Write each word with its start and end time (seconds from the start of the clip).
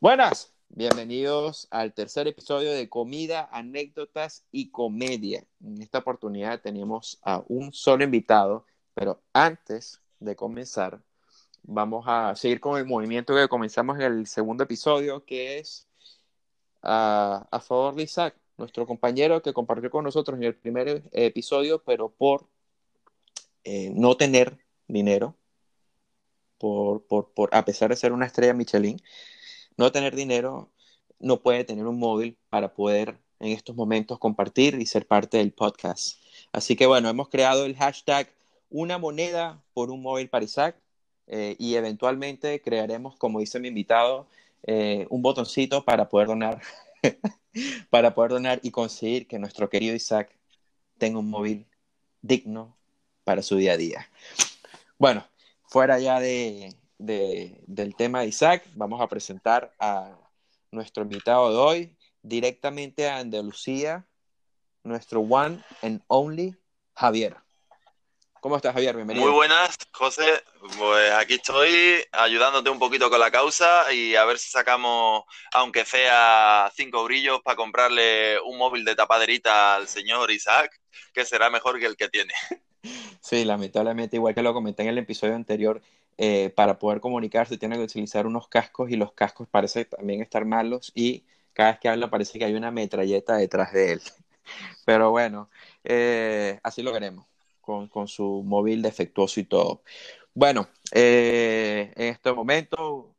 Buenas, 0.00 0.54
bienvenidos 0.70 1.68
al 1.70 1.92
tercer 1.92 2.26
episodio 2.26 2.72
de 2.72 2.88
Comida, 2.88 3.50
Anécdotas 3.52 4.46
y 4.50 4.70
Comedia. 4.70 5.44
En 5.62 5.82
esta 5.82 5.98
oportunidad 5.98 6.62
tenemos 6.62 7.18
a 7.22 7.44
un 7.48 7.74
solo 7.74 8.02
invitado, 8.02 8.64
pero 8.94 9.20
antes 9.34 10.00
de 10.18 10.34
comenzar, 10.34 11.02
vamos 11.64 12.06
a 12.08 12.34
seguir 12.34 12.60
con 12.60 12.78
el 12.78 12.86
movimiento 12.86 13.34
que 13.34 13.46
comenzamos 13.46 13.96
en 13.96 14.04
el 14.04 14.26
segundo 14.26 14.64
episodio, 14.64 15.22
que 15.26 15.58
es 15.58 15.86
a, 16.80 17.60
favor 17.62 17.94
de 17.94 18.04
Isaac, 18.04 18.34
nuestro 18.56 18.86
compañero 18.86 19.42
que 19.42 19.52
compartió 19.52 19.90
con 19.90 20.04
nosotros 20.04 20.38
en 20.38 20.44
el 20.44 20.54
primer 20.54 21.02
episodio, 21.12 21.82
pero 21.84 22.08
por 22.08 22.48
eh, 23.64 23.92
no 23.94 24.16
tener 24.16 24.64
dinero, 24.88 25.36
por, 26.56 27.06
por, 27.06 27.34
por, 27.34 27.54
a 27.54 27.66
pesar 27.66 27.90
de 27.90 27.96
ser 27.96 28.12
una 28.12 28.24
estrella 28.24 28.54
Michelin, 28.54 28.98
no 29.80 29.90
tener 29.90 30.14
dinero, 30.14 30.70
no 31.18 31.40
puede 31.40 31.64
tener 31.64 31.86
un 31.86 31.98
móvil 31.98 32.36
para 32.50 32.74
poder 32.74 33.16
en 33.40 33.52
estos 33.52 33.74
momentos 33.74 34.18
compartir 34.18 34.74
y 34.74 34.84
ser 34.84 35.06
parte 35.06 35.38
del 35.38 35.52
podcast. 35.52 36.22
Así 36.52 36.76
que 36.76 36.84
bueno, 36.84 37.08
hemos 37.08 37.30
creado 37.30 37.64
el 37.64 37.74
hashtag 37.76 38.28
una 38.68 38.98
moneda 38.98 39.62
por 39.72 39.90
un 39.90 40.02
móvil 40.02 40.28
para 40.28 40.44
Isaac 40.44 40.76
eh, 41.28 41.56
y 41.58 41.76
eventualmente 41.76 42.60
crearemos, 42.60 43.16
como 43.16 43.40
dice 43.40 43.58
mi 43.58 43.68
invitado, 43.68 44.26
eh, 44.64 45.06
un 45.08 45.22
botoncito 45.22 45.82
para 45.82 46.10
poder 46.10 46.28
donar, 46.28 46.60
para 47.90 48.14
poder 48.14 48.32
donar 48.32 48.60
y 48.62 48.70
conseguir 48.72 49.26
que 49.26 49.38
nuestro 49.38 49.70
querido 49.70 49.94
Isaac 49.94 50.30
tenga 50.98 51.20
un 51.20 51.30
móvil 51.30 51.66
digno 52.20 52.76
para 53.24 53.40
su 53.40 53.56
día 53.56 53.72
a 53.72 53.76
día. 53.78 54.10
Bueno, 54.98 55.26
fuera 55.62 55.98
ya 55.98 56.20
de, 56.20 56.74
de, 57.00 57.60
del 57.66 57.96
tema 57.96 58.20
de 58.20 58.26
Isaac, 58.28 58.62
vamos 58.74 59.00
a 59.00 59.08
presentar 59.08 59.74
a 59.80 60.16
nuestro 60.70 61.02
invitado 61.02 61.50
de 61.50 61.56
hoy, 61.56 61.96
directamente 62.22 63.08
a 63.08 63.18
Andalucía, 63.18 64.06
nuestro 64.84 65.20
one 65.20 65.62
and 65.82 66.02
only 66.08 66.54
Javier. 66.94 67.36
¿Cómo 68.40 68.56
estás, 68.56 68.72
Javier? 68.72 68.96
Bienvenido. 68.96 69.26
Muy 69.26 69.34
buenas, 69.34 69.76
José. 69.92 70.42
Pues 70.78 71.12
aquí 71.12 71.34
estoy 71.34 72.02
ayudándote 72.12 72.70
un 72.70 72.78
poquito 72.78 73.10
con 73.10 73.20
la 73.20 73.30
causa 73.30 73.92
y 73.92 74.14
a 74.14 74.24
ver 74.24 74.38
si 74.38 74.50
sacamos, 74.50 75.24
aunque 75.52 75.84
sea 75.84 76.70
cinco 76.74 77.04
brillos, 77.04 77.40
para 77.42 77.56
comprarle 77.56 78.40
un 78.40 78.56
móvil 78.58 78.84
de 78.84 78.94
tapaderita 78.94 79.74
al 79.74 79.88
señor 79.88 80.30
Isaac, 80.30 80.70
que 81.12 81.24
será 81.24 81.50
mejor 81.50 81.78
que 81.78 81.86
el 81.86 81.96
que 81.96 82.08
tiene. 82.08 82.32
Sí, 83.22 83.44
lamentablemente, 83.44 84.16
igual 84.16 84.34
que 84.34 84.42
lo 84.42 84.54
comenté 84.54 84.82
en 84.82 84.88
el 84.88 84.98
episodio 84.98 85.34
anterior, 85.34 85.82
eh, 86.22 86.50
para 86.50 86.78
poder 86.78 87.00
comunicarse 87.00 87.56
tiene 87.56 87.76
que 87.76 87.84
utilizar 87.84 88.26
unos 88.26 88.46
cascos 88.46 88.90
y 88.90 88.96
los 88.96 89.14
cascos 89.14 89.48
parecen 89.48 89.86
también 89.86 90.20
estar 90.20 90.44
malos 90.44 90.92
y 90.94 91.24
cada 91.54 91.70
vez 91.70 91.80
que 91.80 91.88
habla 91.88 92.10
parece 92.10 92.38
que 92.38 92.44
hay 92.44 92.52
una 92.52 92.70
metralleta 92.70 93.36
detrás 93.36 93.72
de 93.72 93.92
él. 93.92 94.02
Pero 94.84 95.10
bueno, 95.12 95.48
eh, 95.82 96.60
así 96.62 96.82
lo 96.82 96.92
veremos, 96.92 97.26
con, 97.62 97.88
con, 97.88 98.06
su 98.06 98.42
móvil 98.44 98.82
defectuoso 98.82 99.40
y 99.40 99.44
todo. 99.44 99.82
Bueno, 100.34 100.68
eh, 100.92 101.90
en 101.96 102.08
este 102.08 102.34
momento 102.34 103.16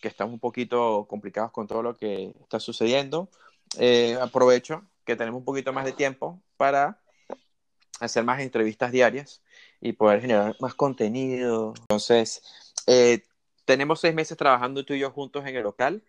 que 0.00 0.06
estamos 0.06 0.32
un 0.32 0.38
poquito 0.40 1.08
complicados 1.08 1.50
con 1.50 1.66
todo 1.66 1.82
lo 1.82 1.96
que 1.96 2.36
está 2.40 2.60
sucediendo, 2.60 3.30
aprovecho 4.20 4.84
que 5.04 5.16
tenemos 5.16 5.40
un 5.40 5.44
poquito 5.44 5.72
más 5.72 5.84
de 5.84 5.92
tiempo 5.92 6.40
para 6.56 7.00
hacer 7.98 8.22
más 8.22 8.40
entrevistas 8.40 8.92
diarias 8.92 9.42
y 9.82 9.92
poder 9.92 10.20
generar 10.20 10.56
más 10.60 10.74
contenido. 10.74 11.74
Entonces, 11.80 12.42
eh, 12.86 13.22
tenemos 13.64 14.00
seis 14.00 14.14
meses 14.14 14.36
trabajando 14.38 14.84
tú 14.84 14.94
y 14.94 15.00
yo 15.00 15.10
juntos 15.10 15.44
en 15.46 15.56
el 15.56 15.62
local. 15.64 16.02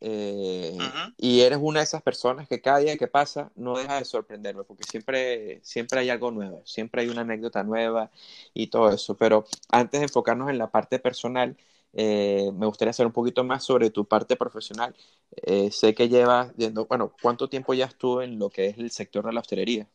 Eh, 0.00 0.72
uh 0.74 0.78
-huh. 0.78 1.14
Y 1.18 1.40
eres 1.40 1.58
una 1.60 1.80
de 1.80 1.84
esas 1.84 2.02
personas 2.02 2.48
que 2.48 2.60
cada 2.60 2.78
día 2.78 2.96
que 2.96 3.08
pasa 3.08 3.50
no 3.54 3.78
deja 3.78 3.96
de 3.98 4.04
sorprenderme, 4.04 4.64
porque 4.64 4.84
siempre, 4.84 5.60
siempre 5.62 6.00
hay 6.00 6.10
algo 6.10 6.30
nuevo, 6.30 6.62
siempre 6.66 7.02
hay 7.02 7.08
una 7.08 7.22
anécdota 7.22 7.62
nueva 7.62 8.10
y 8.54 8.68
todo 8.68 8.90
eso. 8.90 9.16
Pero 9.16 9.46
antes 9.70 10.00
de 10.00 10.06
enfocarnos 10.06 10.50
en 10.50 10.58
la 10.58 10.70
parte 10.70 10.98
personal, 10.98 11.56
eh, 11.94 12.50
me 12.54 12.66
gustaría 12.66 12.92
saber 12.92 13.08
un 13.08 13.12
poquito 13.14 13.42
más 13.44 13.64
sobre 13.64 13.90
tu 13.90 14.04
parte 14.06 14.36
profesional. 14.36 14.94
Eh, 15.42 15.70
sé 15.70 15.94
que 15.94 16.08
llevas, 16.08 16.52
bueno, 16.88 17.12
¿cuánto 17.22 17.48
tiempo 17.48 17.74
ya 17.74 17.86
estuvo 17.86 18.22
en 18.22 18.38
lo 18.38 18.50
que 18.50 18.66
es 18.66 18.78
el 18.78 18.90
sector 18.90 19.24
de 19.24 19.32
la 19.32 19.40
hostelería? 19.40 19.88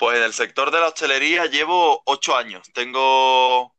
Pues 0.00 0.16
en 0.16 0.22
el 0.22 0.32
sector 0.32 0.70
de 0.70 0.80
la 0.80 0.88
hostelería 0.88 1.44
llevo 1.44 2.00
ocho 2.06 2.34
años. 2.34 2.66
Tengo, 2.72 3.76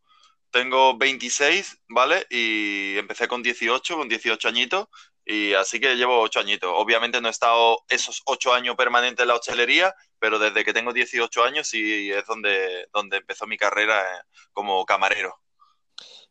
tengo 0.52 0.96
26, 0.96 1.80
¿vale? 1.90 2.28
Y 2.30 2.96
empecé 3.00 3.28
con 3.28 3.42
18, 3.42 3.98
con 3.98 4.08
18 4.08 4.48
añitos. 4.48 4.88
Y 5.26 5.56
así 5.56 5.80
que 5.80 5.96
llevo 5.96 6.22
ocho 6.22 6.40
añitos. 6.40 6.72
Obviamente 6.76 7.20
no 7.20 7.28
he 7.28 7.32
estado 7.32 7.80
esos 7.90 8.22
ocho 8.28 8.54
años 8.54 8.76
permanentes 8.76 9.24
en 9.24 9.30
la 9.30 9.36
hostelería, 9.36 9.96
pero 10.20 10.38
desde 10.38 10.64
que 10.64 10.74
tengo 10.74 10.94
18 10.94 11.44
años 11.44 11.68
sí 11.68 12.12
es 12.12 12.24
donde, 12.28 12.88
donde 12.94 13.18
empezó 13.18 13.48
mi 13.48 13.58
carrera 13.58 14.06
como 14.54 14.86
camarero. 14.86 15.40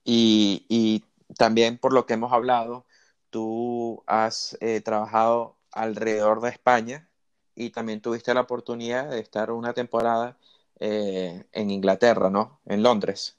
Y, 0.05 0.67
y 0.69 1.03
también 1.37 1.79
por 1.79 1.93
lo 1.93 2.07
que 2.07 2.15
hemos 2.15 2.33
hablado, 2.33 2.87
tú 3.29 4.05
has 4.07 4.57
eh, 4.61 4.83
trabajado 4.83 5.59
alrededor 5.73 6.43
de 6.43 6.51
España 6.51 7.10
y 7.55 7.71
también 7.71 8.01
tuviste 8.01 8.35
la 8.35 8.43
oportunidad 8.43 9.11
de 9.11 9.21
estar 9.21 9.51
una 9.51 9.73
temporada 9.73 10.37
eh, 10.79 11.45
en 11.53 11.71
Inglaterra, 11.71 12.31
¿no? 12.31 12.61
En 12.67 12.83
Londres. 12.83 13.37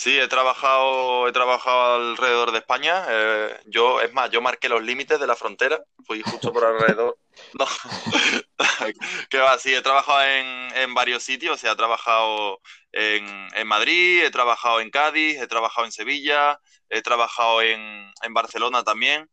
Sí, 0.00 0.18
he 0.18 0.28
trabajado, 0.28 1.28
he 1.28 1.32
trabajado 1.32 1.96
alrededor 1.96 2.52
de 2.52 2.58
España. 2.60 3.04
Eh, 3.06 3.60
yo, 3.66 4.00
es 4.00 4.10
más, 4.14 4.30
yo 4.30 4.40
marqué 4.40 4.66
los 4.70 4.82
límites 4.82 5.20
de 5.20 5.26
la 5.26 5.36
frontera. 5.36 5.78
Fui 6.06 6.22
justo 6.22 6.54
por 6.54 6.64
alrededor. 6.64 7.18
no. 7.58 7.66
que 9.28 9.38
va, 9.38 9.58
sí, 9.58 9.74
he 9.74 9.82
trabajado 9.82 10.22
en, 10.22 10.74
en 10.74 10.94
varios 10.94 11.22
sitios. 11.22 11.56
O 11.56 11.58
sea, 11.58 11.72
he 11.72 11.76
trabajado 11.76 12.60
en, 12.92 13.48
en, 13.54 13.66
Madrid, 13.66 14.24
he 14.24 14.30
trabajado 14.30 14.80
en 14.80 14.90
Cádiz, 14.90 15.38
he 15.38 15.46
trabajado 15.46 15.84
en 15.84 15.92
Sevilla, 15.92 16.58
he 16.88 17.02
trabajado 17.02 17.60
en, 17.60 18.10
en 18.22 18.32
Barcelona 18.32 18.82
también. 18.82 19.28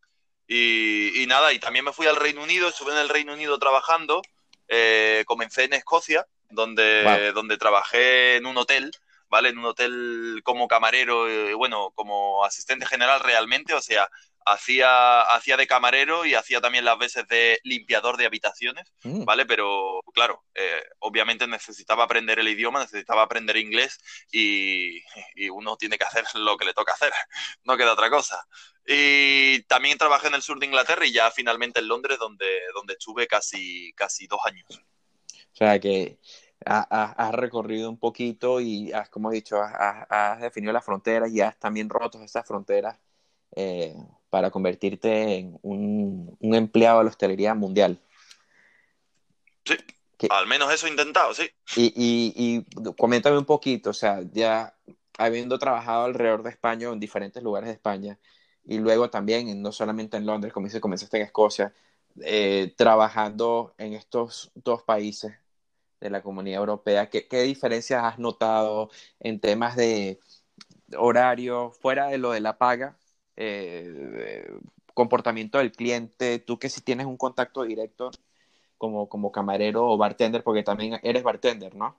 Y, 0.48 1.22
y, 1.22 1.28
nada, 1.28 1.52
y 1.52 1.60
también 1.60 1.86
me 1.86 1.94
fui 1.94 2.08
al 2.08 2.16
Reino 2.16 2.42
Unido, 2.42 2.70
estuve 2.70 2.94
en 2.94 3.00
el 3.00 3.10
Reino 3.10 3.34
Unido 3.34 3.60
trabajando, 3.60 4.22
eh, 4.68 5.24
comencé 5.28 5.66
en 5.66 5.74
Escocia, 5.74 6.26
donde, 6.50 7.04
wow. 7.04 7.34
donde 7.34 7.58
trabajé 7.58 8.38
en 8.38 8.46
un 8.46 8.58
hotel, 8.58 8.92
¿vale? 9.30 9.50
En 9.50 9.58
un 9.58 9.66
hotel 9.66 10.42
como 10.44 10.68
camarero, 10.68 11.30
eh, 11.30 11.54
bueno, 11.54 11.92
como 11.96 12.46
asistente 12.46 12.86
general 12.86 13.20
realmente, 13.20 13.74
o 13.74 13.82
sea, 13.82 14.10
hacía, 14.48 15.22
hacía 15.22 15.58
de 15.58 15.68
camarero 15.68 16.26
y 16.26 16.34
hacía 16.34 16.62
también 16.62 16.86
las 16.86 16.98
veces 16.98 17.28
de 17.28 17.60
limpiador 17.64 18.18
de 18.18 18.26
habitaciones, 18.26 18.92
mm. 19.04 19.26
¿vale? 19.26 19.46
Pero 19.46 20.02
claro, 20.14 20.44
eh, 20.56 20.84
obviamente 21.00 21.48
necesitaba 21.48 22.06
aprender 22.06 22.40
el 22.40 22.48
idioma, 22.48 22.80
necesitaba 22.80 23.24
aprender 23.24 23.58
inglés 23.58 24.00
y, 24.32 25.00
y, 25.36 25.50
uno 25.50 25.76
tiene 25.78 25.98
que 25.98 26.06
hacer 26.06 26.26
lo 26.36 26.58
que 26.58 26.66
le 26.66 26.74
toca 26.74 26.94
hacer, 26.94 27.12
no 27.64 27.78
queda 27.78 27.94
otra 27.94 28.10
cosa. 28.10 28.46
Y 28.90 29.64
también 29.64 29.98
trabajé 29.98 30.30
en 30.30 30.36
el 30.36 30.42
sur 30.42 30.60
de 30.60 30.66
Inglaterra 30.66 31.06
y 31.06 31.12
ya 31.12 31.30
finalmente 31.30 31.82
en 31.82 31.90
Londres, 31.90 32.18
donde, 32.20 32.46
donde 32.74 32.94
estuve 32.94 33.28
casi, 33.28 33.92
casi 33.94 34.28
dos 34.28 34.40
años. 34.46 34.66
O 34.70 35.56
sea 35.58 35.78
que 35.78 36.20
has, 36.66 36.88
has 36.90 37.34
recorrido 37.34 37.90
un 37.90 38.00
poquito 38.00 38.62
y 38.62 38.94
has, 38.94 39.10
como 39.10 39.30
he 39.30 39.36
dicho, 39.36 39.62
has, 39.62 40.06
has 40.10 40.40
definido 40.40 40.72
las 40.72 40.86
fronteras 40.86 41.30
y 41.32 41.42
has 41.42 41.60
también 41.60 41.90
roto 41.90 42.24
esas 42.24 42.48
fronteras 42.48 42.98
eh, 43.56 43.94
para 44.30 44.52
convertirte 44.52 45.36
en 45.36 45.60
un, 45.64 46.38
un, 46.40 46.56
empleado 46.56 47.00
de 47.00 47.04
la 47.06 47.10
hostelería 47.10 47.54
mundial. 47.56 48.00
Sí, 49.66 49.76
al 50.30 50.48
menos 50.48 50.74
eso 50.74 50.88
he 50.88 50.92
intentado, 50.92 51.34
sí. 51.34 51.50
Y, 51.76 51.88
y, 51.96 52.34
y, 52.36 52.94
coméntame 52.96 53.38
un 53.38 53.46
poquito, 53.46 53.90
o 53.90 53.94
sea, 53.94 54.22
ya 54.32 54.74
habiendo 55.18 55.60
trabajado 55.60 56.06
alrededor 56.06 56.44
de 56.44 56.52
España, 56.52 56.90
en 56.90 57.00
diferentes 57.00 57.44
lugares 57.44 57.68
de 57.68 57.74
España, 57.74 58.18
y 58.68 58.80
luego 58.80 59.10
también, 59.10 59.62
no 59.62 59.72
solamente 59.72 60.18
en 60.18 60.26
Londres, 60.26 60.54
como 60.54 60.68
dice, 60.68 60.82
comenzaste 60.82 61.18
en 61.18 61.24
Escocia, 61.24 61.74
eh, 62.22 62.74
trabajando 62.78 63.74
en 63.78 63.94
estos 63.94 64.52
dos 64.56 64.84
países 64.84 65.34
de 66.02 66.10
la 66.10 66.22
comunidad 66.24 66.60
europea, 66.60 67.10
¿qué, 67.10 67.28
¿qué, 67.28 67.44
diferencias 67.44 68.04
has 68.04 68.20
notado 68.20 68.90
en 69.20 69.40
temas 69.40 69.76
de 69.76 70.20
horario, 70.98 71.72
fuera 71.72 72.08
de 72.08 72.18
lo 72.20 72.32
de 72.32 72.42
la 72.42 72.58
paga, 72.58 72.98
eh, 73.36 74.48
comportamiento 74.94 75.60
del 75.60 75.72
cliente, 75.72 76.40
tú 76.40 76.60
que 76.60 76.70
si 76.70 76.82
tienes 76.82 77.06
un 77.08 77.18
contacto 77.18 77.64
directo 77.64 78.12
como, 78.78 79.10
como 79.10 79.32
camarero 79.32 79.88
o 79.88 79.98
bartender, 79.98 80.44
porque 80.44 80.64
también 80.64 81.00
eres 81.04 81.24
bartender, 81.24 81.76
¿no? 81.76 81.98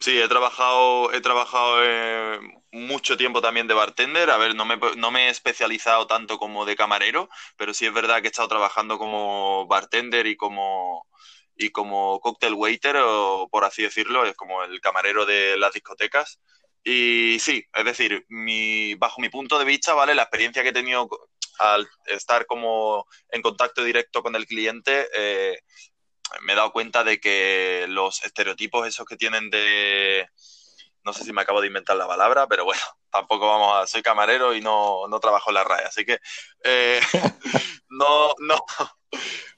Sí, 0.00 0.18
he 0.18 0.28
trabajado, 0.28 1.12
he 1.12 1.20
trabajado 1.20 1.80
eh, 1.84 2.40
mucho 2.72 3.16
tiempo 3.18 3.42
también 3.42 3.66
de 3.66 3.74
bartender. 3.74 4.30
A 4.30 4.38
ver, 4.38 4.54
no 4.54 4.64
me, 4.64 4.78
no 4.96 5.10
me, 5.10 5.26
he 5.26 5.28
especializado 5.30 6.06
tanto 6.06 6.38
como 6.38 6.64
de 6.64 6.74
camarero, 6.74 7.28
pero 7.56 7.74
sí 7.74 7.84
es 7.86 7.92
verdad 7.92 8.20
que 8.22 8.28
he 8.28 8.30
estado 8.30 8.48
trabajando 8.48 8.96
como 8.98 9.66
bartender 9.66 10.26
y 10.26 10.36
como, 10.36 11.06
y 11.54 11.68
como 11.70 12.18
cocktail 12.20 12.54
waiter, 12.54 12.96
o 12.98 13.48
por 13.50 13.64
así 13.64 13.82
decirlo, 13.82 14.24
es 14.24 14.34
como 14.36 14.62
el 14.64 14.80
camarero 14.80 15.26
de 15.26 15.58
las 15.58 15.74
discotecas. 15.74 16.40
Y 16.82 17.38
sí, 17.40 17.62
es 17.74 17.84
decir, 17.84 18.24
mi, 18.30 18.94
bajo 18.94 19.20
mi 19.20 19.28
punto 19.28 19.58
de 19.58 19.66
vista, 19.66 19.92
¿vale? 19.92 20.14
La 20.14 20.22
experiencia 20.22 20.62
que 20.62 20.70
he 20.70 20.72
tenido 20.72 21.08
al 21.58 21.86
estar 22.06 22.46
como 22.46 23.06
en 23.30 23.42
contacto 23.42 23.84
directo 23.84 24.22
con 24.22 24.34
el 24.34 24.46
cliente, 24.46 25.08
eh, 25.14 25.58
me 26.42 26.52
he 26.52 26.56
dado 26.56 26.72
cuenta 26.72 27.04
de 27.04 27.20
que 27.20 27.86
los 27.88 28.22
estereotipos 28.24 28.86
esos 28.86 29.06
que 29.06 29.16
tienen 29.16 29.50
de... 29.50 30.28
No 31.02 31.12
sé 31.12 31.24
si 31.24 31.32
me 31.32 31.40
acabo 31.40 31.60
de 31.60 31.68
inventar 31.68 31.96
la 31.96 32.06
palabra, 32.06 32.46
pero 32.46 32.64
bueno, 32.64 32.82
tampoco 33.10 33.48
vamos 33.48 33.76
a... 33.76 33.86
Soy 33.86 34.02
camarero 34.02 34.54
y 34.54 34.60
no, 34.60 35.08
no 35.08 35.20
trabajo 35.20 35.50
en 35.50 35.54
la 35.54 35.64
raya, 35.64 35.88
así 35.88 36.04
que 36.04 36.18
eh, 36.64 37.00
no, 37.88 38.34
no, 38.38 38.64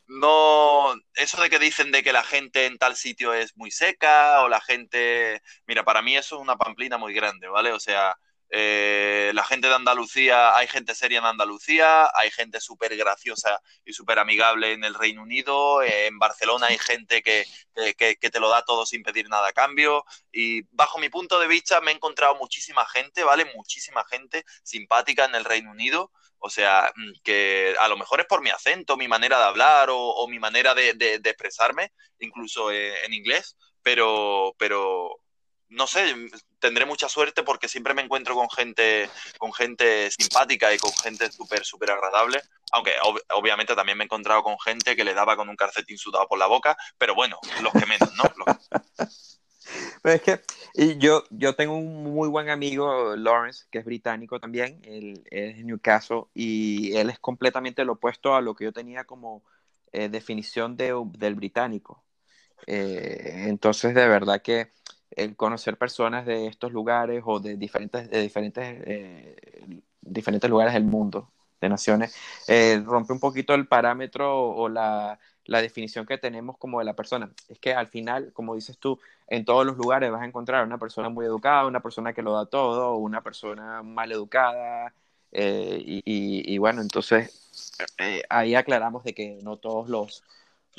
no, 0.07 0.95
eso 1.15 1.41
de 1.41 1.49
que 1.49 1.59
dicen 1.59 1.91
de 1.91 2.03
que 2.03 2.13
la 2.13 2.23
gente 2.23 2.67
en 2.67 2.77
tal 2.79 2.97
sitio 2.97 3.33
es 3.33 3.57
muy 3.57 3.71
seca 3.71 4.43
o 4.43 4.49
la 4.49 4.61
gente, 4.61 5.43
mira, 5.67 5.85
para 5.85 6.03
mí 6.03 6.17
eso 6.17 6.37
es 6.37 6.43
una 6.43 6.57
pamplina 6.57 6.99
muy 6.99 7.15
grande, 7.15 7.49
¿vale? 7.49 7.73
O 7.73 7.81
sea, 7.81 8.17
eh, 8.55 9.33
la 9.35 9.45
gente 9.45 9.69
de 9.69 9.75
Andalucía, 9.75 10.55
hay 10.55 10.69
gente 10.69 10.95
seria 10.95 11.19
en 11.19 11.25
Andalucía, 11.25 12.11
hay 12.15 12.31
gente 12.31 12.61
súper 12.61 12.95
graciosa 12.97 13.61
y 13.85 13.95
súper 13.95 14.19
amigable 14.19 14.73
en 14.73 14.85
el 14.85 14.95
Reino 14.95 15.23
Unido, 15.23 15.83
en 15.83 16.19
Barcelona 16.19 16.67
hay 16.67 16.79
gente 16.79 17.23
que, 17.23 17.47
que, 17.97 18.17
que, 18.17 18.31
te 18.31 18.41
lo 18.41 18.51
da 18.51 18.63
todo 18.63 18.85
sin 18.85 19.03
pedir 19.03 19.29
nada 19.29 19.49
a 19.49 19.53
cambio 19.53 20.05
y 20.31 20.63
bajo 20.71 20.99
mi 20.99 21.09
punto 21.09 21.41
de 21.41 21.49
vista 21.49 21.81
me 21.81 21.93
he 21.93 21.95
encontrado 21.95 22.35
muchísima 22.37 22.87
gente, 22.87 23.25
¿vale? 23.25 23.51
Muchísima 23.57 24.05
gente 24.05 24.45
simpática 24.63 25.25
en 25.25 25.35
el 25.35 25.45
Reino 25.45 25.71
Unido 25.71 26.11
o 26.45 26.51
sea, 26.51 26.93
mm, 26.97 27.13
que 27.23 27.75
a 27.79 27.89
lo 27.89 27.97
mejor 27.97 28.21
es 28.21 28.27
por 28.27 28.43
mi 28.43 28.51
acento, 28.51 28.97
mi 28.97 29.07
manera 29.07 29.39
de 29.39 29.45
hablar 29.45 29.89
o, 29.93 30.27
mi 30.29 30.41
manera 30.41 30.75
de, 30.75 30.91
expresarme, 31.25 31.93
incluso 32.19 32.73
eh, 32.73 33.05
en 33.05 33.15
inglés, 33.15 33.57
pero, 33.83 34.55
pero 34.59 35.22
no 35.73 35.87
sé, 35.87 36.15
tendré 36.59 36.87
mucha 36.87 37.09
suerte 37.09 37.43
porque 37.43 37.69
siempre 37.69 37.95
me 37.95 38.03
encuentro 38.03 38.35
con 38.35 38.49
gente, 38.51 39.09
con 39.39 39.53
gente 39.53 40.11
simpática 40.11 40.73
y 40.73 40.79
con 40.79 40.93
gente 40.93 41.31
súper, 41.33 41.65
súper 41.65 41.91
agradable. 41.91 42.41
Aunque 42.73 42.93
obviamente 43.35 43.75
también 43.75 43.99
me 43.99 44.05
he 44.05 44.07
encontrado 44.07 44.43
con 44.43 44.59
gente 44.61 44.97
que 44.97 45.05
le 45.05 45.15
daba 45.15 45.37
con 45.37 45.49
un 45.49 45.57
calcetín 45.57 45.99
sudado 45.99 46.27
por 46.29 46.39
la 46.39 46.47
boca, 46.47 46.77
pero 46.99 47.15
bueno, 47.15 47.39
los 47.63 47.73
que 47.73 47.87
menos, 47.87 48.11
¿no? 48.17 48.25
Pero 50.03 50.17
es 50.17 50.23
que 50.23 50.41
y 50.75 50.99
yo, 50.99 51.25
yo 51.31 51.55
tengo 51.55 51.77
un 51.77 52.03
muy 52.03 52.29
buen 52.29 52.49
amigo, 52.49 53.15
Lawrence, 53.17 53.67
que 53.71 53.79
es 53.79 53.85
británico 53.85 54.41
también, 54.41 54.81
él, 54.85 55.23
es 55.31 55.57
de 55.57 55.65
Newcastle, 55.65 56.25
y 56.35 56.97
él 56.97 57.11
es 57.11 57.19
completamente 57.19 57.85
lo 57.85 57.95
opuesto 57.95 58.35
a 58.35 58.41
lo 58.41 58.55
que 58.55 58.65
yo 58.65 58.73
tenía 58.73 59.05
como 59.05 59.45
eh, 59.93 60.09
definición 60.09 60.77
de, 60.77 60.95
del 61.19 61.35
británico. 61.35 62.03
Eh, 62.67 63.45
entonces, 63.49 63.95
de 63.95 64.09
verdad 64.09 64.43
que 64.43 64.73
el 65.17 65.37
conocer 65.37 65.77
personas 65.77 66.27
de 66.27 66.47
estos 66.47 66.73
lugares 66.73 67.23
o 67.25 67.41
de 67.41 67.57
diferentes, 67.57 68.11
de 68.11 68.21
diferentes, 68.21 68.83
eh, 68.87 69.37
diferentes 70.01 70.49
lugares 70.51 70.75
del 70.75 70.85
mundo, 70.85 71.31
de 71.61 71.69
naciones, 71.69 72.15
rompe 72.85 73.13
un 73.13 73.21
poquito 73.21 73.55
el 73.55 73.67
parámetro 73.69 74.51
o 74.51 74.69
la 74.69 75.19
la 75.47 75.61
definición 75.63 76.07
que 76.07 76.19
tenemos 76.19 76.57
como 76.59 76.79
de 76.79 76.85
la 76.85 76.95
persona. 76.95 77.33
Es 77.49 77.59
que 77.59 77.75
al 77.75 77.89
final, 77.89 78.33
como 78.33 78.55
dices 78.55 78.79
tú, 78.79 78.99
en 79.27 79.45
todos 79.45 79.67
los 79.67 79.77
lugares 79.77 80.11
vas 80.11 80.23
a 80.23 80.27
encontrar 80.27 80.65
una 80.65 80.79
persona 80.79 81.09
muy 81.09 81.27
educada, 81.27 81.67
una 81.67 81.81
persona 81.81 82.13
que 82.13 82.23
lo 82.23 82.35
da 82.35 82.47
todo, 82.47 82.97
una 82.97 83.23
persona 83.23 83.83
mal 83.83 84.13
educada. 84.13 84.95
Eh, 85.33 86.03
y, 86.05 86.59
bueno, 86.59 86.83
entonces 86.83 87.73
eh, 87.99 88.23
ahí 88.29 88.55
aclaramos 88.55 89.03
de 89.05 89.15
que 89.15 89.39
no 89.43 89.57
todos 89.57 89.89
los, 89.89 90.23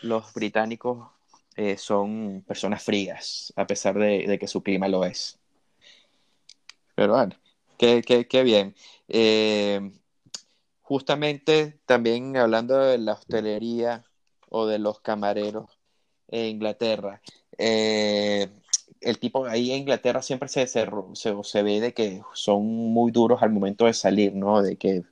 los 0.01 0.33
británicos 0.33 1.09
eh, 1.55 1.77
son 1.77 2.43
personas 2.47 2.83
frías, 2.83 3.53
a 3.55 3.67
pesar 3.67 3.97
de, 3.97 4.37
que 4.39 4.47
su 4.47 4.63
clima 4.63 4.87
lo 4.87 5.05
es. 5.05 5.39
Pero 6.95 7.13
bueno, 7.13 7.35
qué, 7.77 8.01
qué, 8.01 8.27
qué 8.27 8.43
bien. 8.43 8.75
justamente 10.81 11.79
también 11.85 12.37
hablando 12.37 12.77
de 12.77 12.97
la 12.97 13.13
hostelería, 13.13 14.03
o 14.53 14.67
de 14.67 14.79
los 14.79 15.01
camareros 15.01 15.65
en 16.29 16.45
Inglaterra. 16.45 17.21
Eh, 17.57 18.49
el 19.01 19.19
tipo 19.19 19.45
ahí 19.45 19.71
en 19.71 19.79
Inglaterra 19.79 20.21
siempre 20.21 20.47
se, 20.47 20.67
se, 20.67 20.87
se, 21.15 21.63
ve 21.63 21.81
de 21.81 21.93
que 21.93 22.21
son 22.33 22.63
muy 22.65 23.11
duros 23.11 23.41
al 23.41 23.51
momento 23.51 23.85
de 23.85 23.93
salir, 23.93 24.33
¿no? 24.35 24.61
De 24.61 24.77
que 24.77 25.03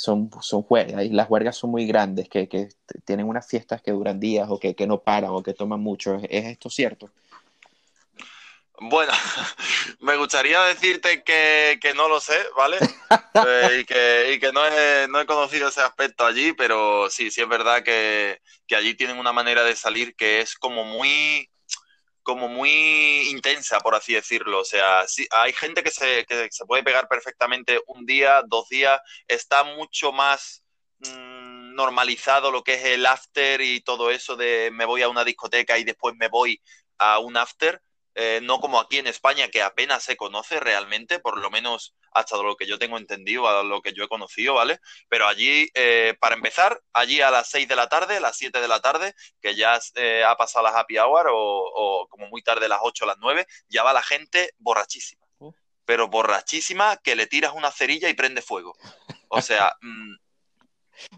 son, 0.00 0.30
son 0.40 0.64
huelgas, 0.68 1.04
y 1.04 1.10
las 1.10 1.28
huelgas 1.28 1.56
son 1.56 1.70
muy 1.70 1.86
grandes, 1.86 2.28
que, 2.28 2.48
que, 2.48 2.68
tienen 3.04 3.28
unas 3.28 3.46
fiestas 3.46 3.82
que 3.82 3.90
duran 3.90 4.18
días 4.18 4.48
o 4.50 4.58
que, 4.58 4.74
que 4.74 4.86
no 4.86 5.00
paran 5.00 5.30
o 5.30 5.42
que 5.42 5.52
toman 5.52 5.80
mucho. 5.80 6.16
¿Es 6.28 6.46
esto 6.46 6.70
cierto? 6.70 7.10
Bueno, 8.80 9.12
me 10.00 10.16
gustaría 10.16 10.62
decirte 10.62 11.22
que, 11.22 11.92
no 11.94 12.08
lo 12.08 12.20
sé, 12.20 12.38
¿vale? 12.56 12.78
Eh, 13.32 13.78
y 13.80 13.84
que, 13.84 14.32
y 14.32 14.40
que 14.40 14.52
no, 14.52 14.66
he, 14.66 15.06
no, 15.08 15.20
he, 15.20 15.26
conocido 15.26 15.68
ese 15.68 15.80
aspecto 15.80 16.26
allí, 16.26 16.52
pero 16.52 17.08
sí, 17.08 17.30
sí 17.30 17.40
es 17.40 17.48
verdad 17.48 17.82
que, 17.82 18.40
allí 18.74 18.94
tienen 18.94 19.18
una 19.18 19.32
manera 19.32 19.62
de 19.62 19.76
salir 19.76 20.16
que 20.16 20.40
es 20.40 20.56
como 20.56 20.84
muy 20.84 21.48
como 22.30 22.48
muy 22.48 23.28
intensa, 23.30 23.80
por 23.80 23.94
así 23.94 24.14
decirlo. 24.14 24.60
O 24.60 24.64
sea, 24.64 25.04
hay 25.32 25.52
gente 25.52 25.82
que 25.82 25.90
se, 25.90 26.24
que 26.26 26.48
se 26.50 26.64
puede 26.64 26.82
pegar 26.84 27.08
perfectamente 27.08 27.80
un 27.86 28.06
día, 28.06 28.42
dos 28.46 28.68
días, 28.68 29.00
está 29.26 29.64
mucho 29.64 30.12
más 30.12 30.62
mm, 31.00 31.74
normalizado 31.74 32.50
lo 32.50 32.62
que 32.62 32.74
es 32.74 32.84
el 32.84 33.06
after 33.06 33.60
y 33.60 33.80
todo 33.80 34.10
eso 34.10 34.36
de 34.36 34.70
me 34.72 34.84
voy 34.84 35.02
a 35.02 35.08
una 35.08 35.24
discoteca 35.24 35.78
y 35.78 35.84
después 35.84 36.14
me 36.16 36.28
voy 36.28 36.60
a 36.98 37.18
un 37.18 37.36
after 37.36 37.82
eh, 38.14 38.40
no 38.42 38.60
como 38.60 38.80
aquí 38.80 38.98
en 38.98 39.06
España, 39.06 39.48
que 39.48 39.62
apenas 39.62 40.02
se 40.02 40.16
conoce 40.16 40.58
realmente, 40.60 41.20
por 41.20 41.38
lo 41.38 41.50
menos 41.50 41.94
hasta 42.12 42.36
lo 42.36 42.56
que 42.56 42.66
yo 42.66 42.78
tengo 42.78 42.98
entendido, 42.98 43.48
a 43.48 43.62
lo 43.62 43.82
que 43.82 43.92
yo 43.92 44.04
he 44.04 44.08
conocido, 44.08 44.54
¿vale? 44.54 44.80
Pero 45.08 45.26
allí, 45.26 45.70
eh, 45.74 46.14
para 46.20 46.34
empezar, 46.34 46.80
allí 46.92 47.20
a 47.20 47.30
las 47.30 47.48
6 47.48 47.68
de 47.68 47.76
la 47.76 47.88
tarde, 47.88 48.16
a 48.16 48.20
las 48.20 48.36
7 48.36 48.60
de 48.60 48.68
la 48.68 48.80
tarde, 48.80 49.14
que 49.40 49.54
ya 49.54 49.78
eh, 49.94 50.24
ha 50.24 50.36
pasado 50.36 50.64
la 50.64 50.78
happy 50.78 50.98
hour, 50.98 51.28
o, 51.32 52.06
como 52.10 52.28
muy 52.28 52.42
tarde, 52.42 52.68
las 52.68 52.80
8 52.82 53.04
o 53.04 53.08
las 53.08 53.18
9, 53.18 53.46
ya 53.68 53.82
va 53.82 53.92
la 53.92 54.02
gente 54.02 54.54
borrachísima. 54.58 55.26
Pero 55.84 56.08
borrachísima 56.08 56.98
que 56.98 57.16
le 57.16 57.26
tiras 57.26 57.52
una 57.52 57.72
cerilla 57.72 58.08
y 58.08 58.14
prende 58.14 58.42
fuego. 58.42 58.76
O 59.28 59.42
sea, 59.42 59.74
mm, 59.80 60.14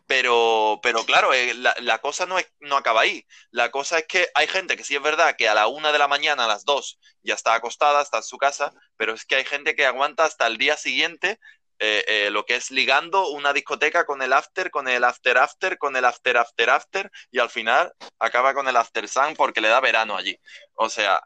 pero, 0.06 0.80
pero 0.82 1.04
claro, 1.04 1.32
eh, 1.34 1.54
la, 1.54 1.98
cosa 1.98 2.26
no, 2.26 2.38
es, 2.38 2.50
no 2.60 2.76
acaba 2.76 3.02
ahí. 3.02 3.26
La 3.50 3.70
cosa 3.70 3.98
es 3.98 4.06
que 4.06 4.28
hay 4.34 4.46
gente 4.46 4.76
que 4.76 4.84
sí 4.84 4.94
es 4.94 5.02
verdad 5.02 5.36
que 5.36 5.48
a 5.48 5.54
la 5.54 5.66
una 5.66 5.92
de 5.92 5.98
la 5.98 6.08
mañana, 6.08 6.44
a 6.44 6.48
las 6.48 6.64
dos, 6.64 6.98
ya 7.22 7.34
está 7.34 7.54
acostada, 7.54 8.02
está 8.02 8.18
en 8.18 8.22
su 8.22 8.38
casa, 8.38 8.72
pero 8.96 9.14
es 9.14 9.24
que 9.24 9.36
hay 9.36 9.44
gente 9.44 9.74
que 9.74 9.86
aguanta 9.86 10.24
hasta 10.24 10.46
el 10.46 10.58
día 10.58 10.76
siguiente 10.76 11.38
eh, 11.84 12.04
eh, 12.06 12.30
lo 12.30 12.46
que 12.46 12.54
es 12.54 12.70
ligando 12.70 13.30
una 13.30 13.52
discoteca 13.52 14.06
con 14.06 14.22
el 14.22 14.32
after, 14.32 14.70
con 14.70 14.86
el 14.86 15.02
after 15.02 15.36
after, 15.36 15.78
con 15.78 15.96
el 15.96 16.04
after 16.04 16.36
after 16.36 16.70
after, 16.70 17.10
y 17.32 17.40
al 17.40 17.50
final 17.50 17.92
acaba 18.20 18.54
con 18.54 18.68
el 18.68 18.76
after 18.76 19.08
sun 19.08 19.34
porque 19.34 19.60
le 19.60 19.66
da 19.66 19.80
verano 19.80 20.16
allí. 20.16 20.38
O 20.74 20.88
sea, 20.88 21.20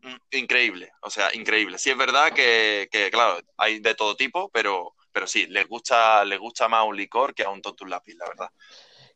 mm, 0.00 0.16
increíble, 0.32 0.92
o 1.00 1.08
sea, 1.08 1.34
increíble. 1.34 1.78
Sí 1.78 1.90
es 1.90 1.96
verdad 1.96 2.32
que, 2.34 2.88
que 2.92 3.10
claro, 3.10 3.40
hay 3.56 3.80
de 3.80 3.94
todo 3.94 4.16
tipo, 4.16 4.50
pero 4.50 4.95
pero 5.16 5.26
sí, 5.26 5.46
les 5.46 5.66
gusta, 5.66 6.26
les 6.26 6.38
gusta 6.38 6.68
más 6.68 6.86
un 6.86 6.94
licor 6.94 7.34
que 7.34 7.42
a 7.42 7.48
un 7.48 7.62
tonto 7.62 7.86
lápiz, 7.86 8.16
la 8.16 8.28
verdad. 8.28 8.50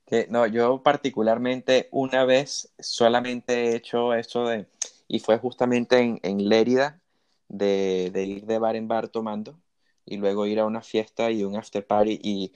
Que, 0.06 0.26
no, 0.30 0.46
yo 0.46 0.82
particularmente 0.82 1.90
una 1.92 2.24
vez 2.24 2.72
solamente 2.78 3.52
he 3.66 3.76
hecho 3.76 4.14
eso 4.14 4.46
de, 4.46 4.66
y 5.08 5.18
fue 5.18 5.36
justamente 5.36 5.98
en, 5.98 6.18
en 6.22 6.48
Lérida, 6.48 7.02
de, 7.48 8.08
de, 8.14 8.24
ir 8.24 8.46
de 8.46 8.58
bar 8.58 8.76
en 8.76 8.88
bar 8.88 9.08
tomando 9.08 9.60
y 10.06 10.16
luego 10.16 10.46
ir 10.46 10.60
a 10.60 10.64
una 10.64 10.80
fiesta 10.80 11.30
y 11.30 11.44
un 11.44 11.54
after 11.54 11.86
party 11.86 12.18
y, 12.22 12.54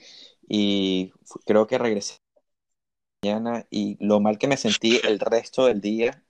y 0.49 1.13
creo 1.45 1.67
que 1.67 1.77
regresé 1.77 2.17
mañana 3.21 3.67
y 3.69 4.03
lo 4.03 4.19
mal 4.21 4.39
que 4.39 4.47
me 4.47 4.57
sentí 4.57 4.99
el 5.03 5.19
resto 5.19 5.67
del 5.67 5.81
día, 5.81 6.24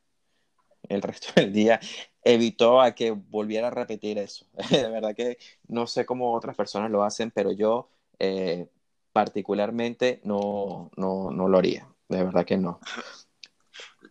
el 0.89 1.01
resto 1.01 1.27
del 1.35 1.53
día 1.53 1.79
evitó 2.23 2.81
a 2.81 2.93
que 2.93 3.11
volviera 3.11 3.67
a 3.67 3.71
repetir 3.71 4.17
eso. 4.17 4.45
de 4.69 4.89
verdad 4.89 5.15
que 5.15 5.37
no 5.67 5.87
sé 5.87 6.05
cómo 6.05 6.33
otras 6.33 6.55
personas 6.55 6.91
lo 6.91 7.03
hacen, 7.03 7.31
pero 7.31 7.51
yo 7.51 7.89
eh, 8.19 8.67
particularmente 9.13 10.19
no, 10.23 10.91
no, 10.97 11.31
no, 11.31 11.47
lo 11.47 11.57
haría. 11.57 11.87
De 12.09 12.23
verdad 12.23 12.45
que 12.45 12.57
no. 12.57 12.79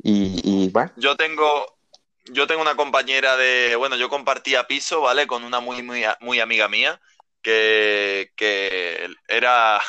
Y. 0.02 0.72
Yo 0.96 1.16
tengo, 1.16 1.76
yo 2.32 2.46
tengo 2.46 2.62
una 2.62 2.76
compañera 2.76 3.36
de, 3.36 3.76
bueno, 3.76 3.96
yo 3.96 4.08
compartía 4.08 4.66
piso, 4.66 5.02
¿vale? 5.02 5.26
Con 5.26 5.44
una 5.44 5.60
muy, 5.60 5.82
muy, 5.82 6.04
muy 6.20 6.40
amiga 6.40 6.68
mía 6.68 7.00
que, 7.42 8.32
que 8.36 9.08
era, 9.28 9.80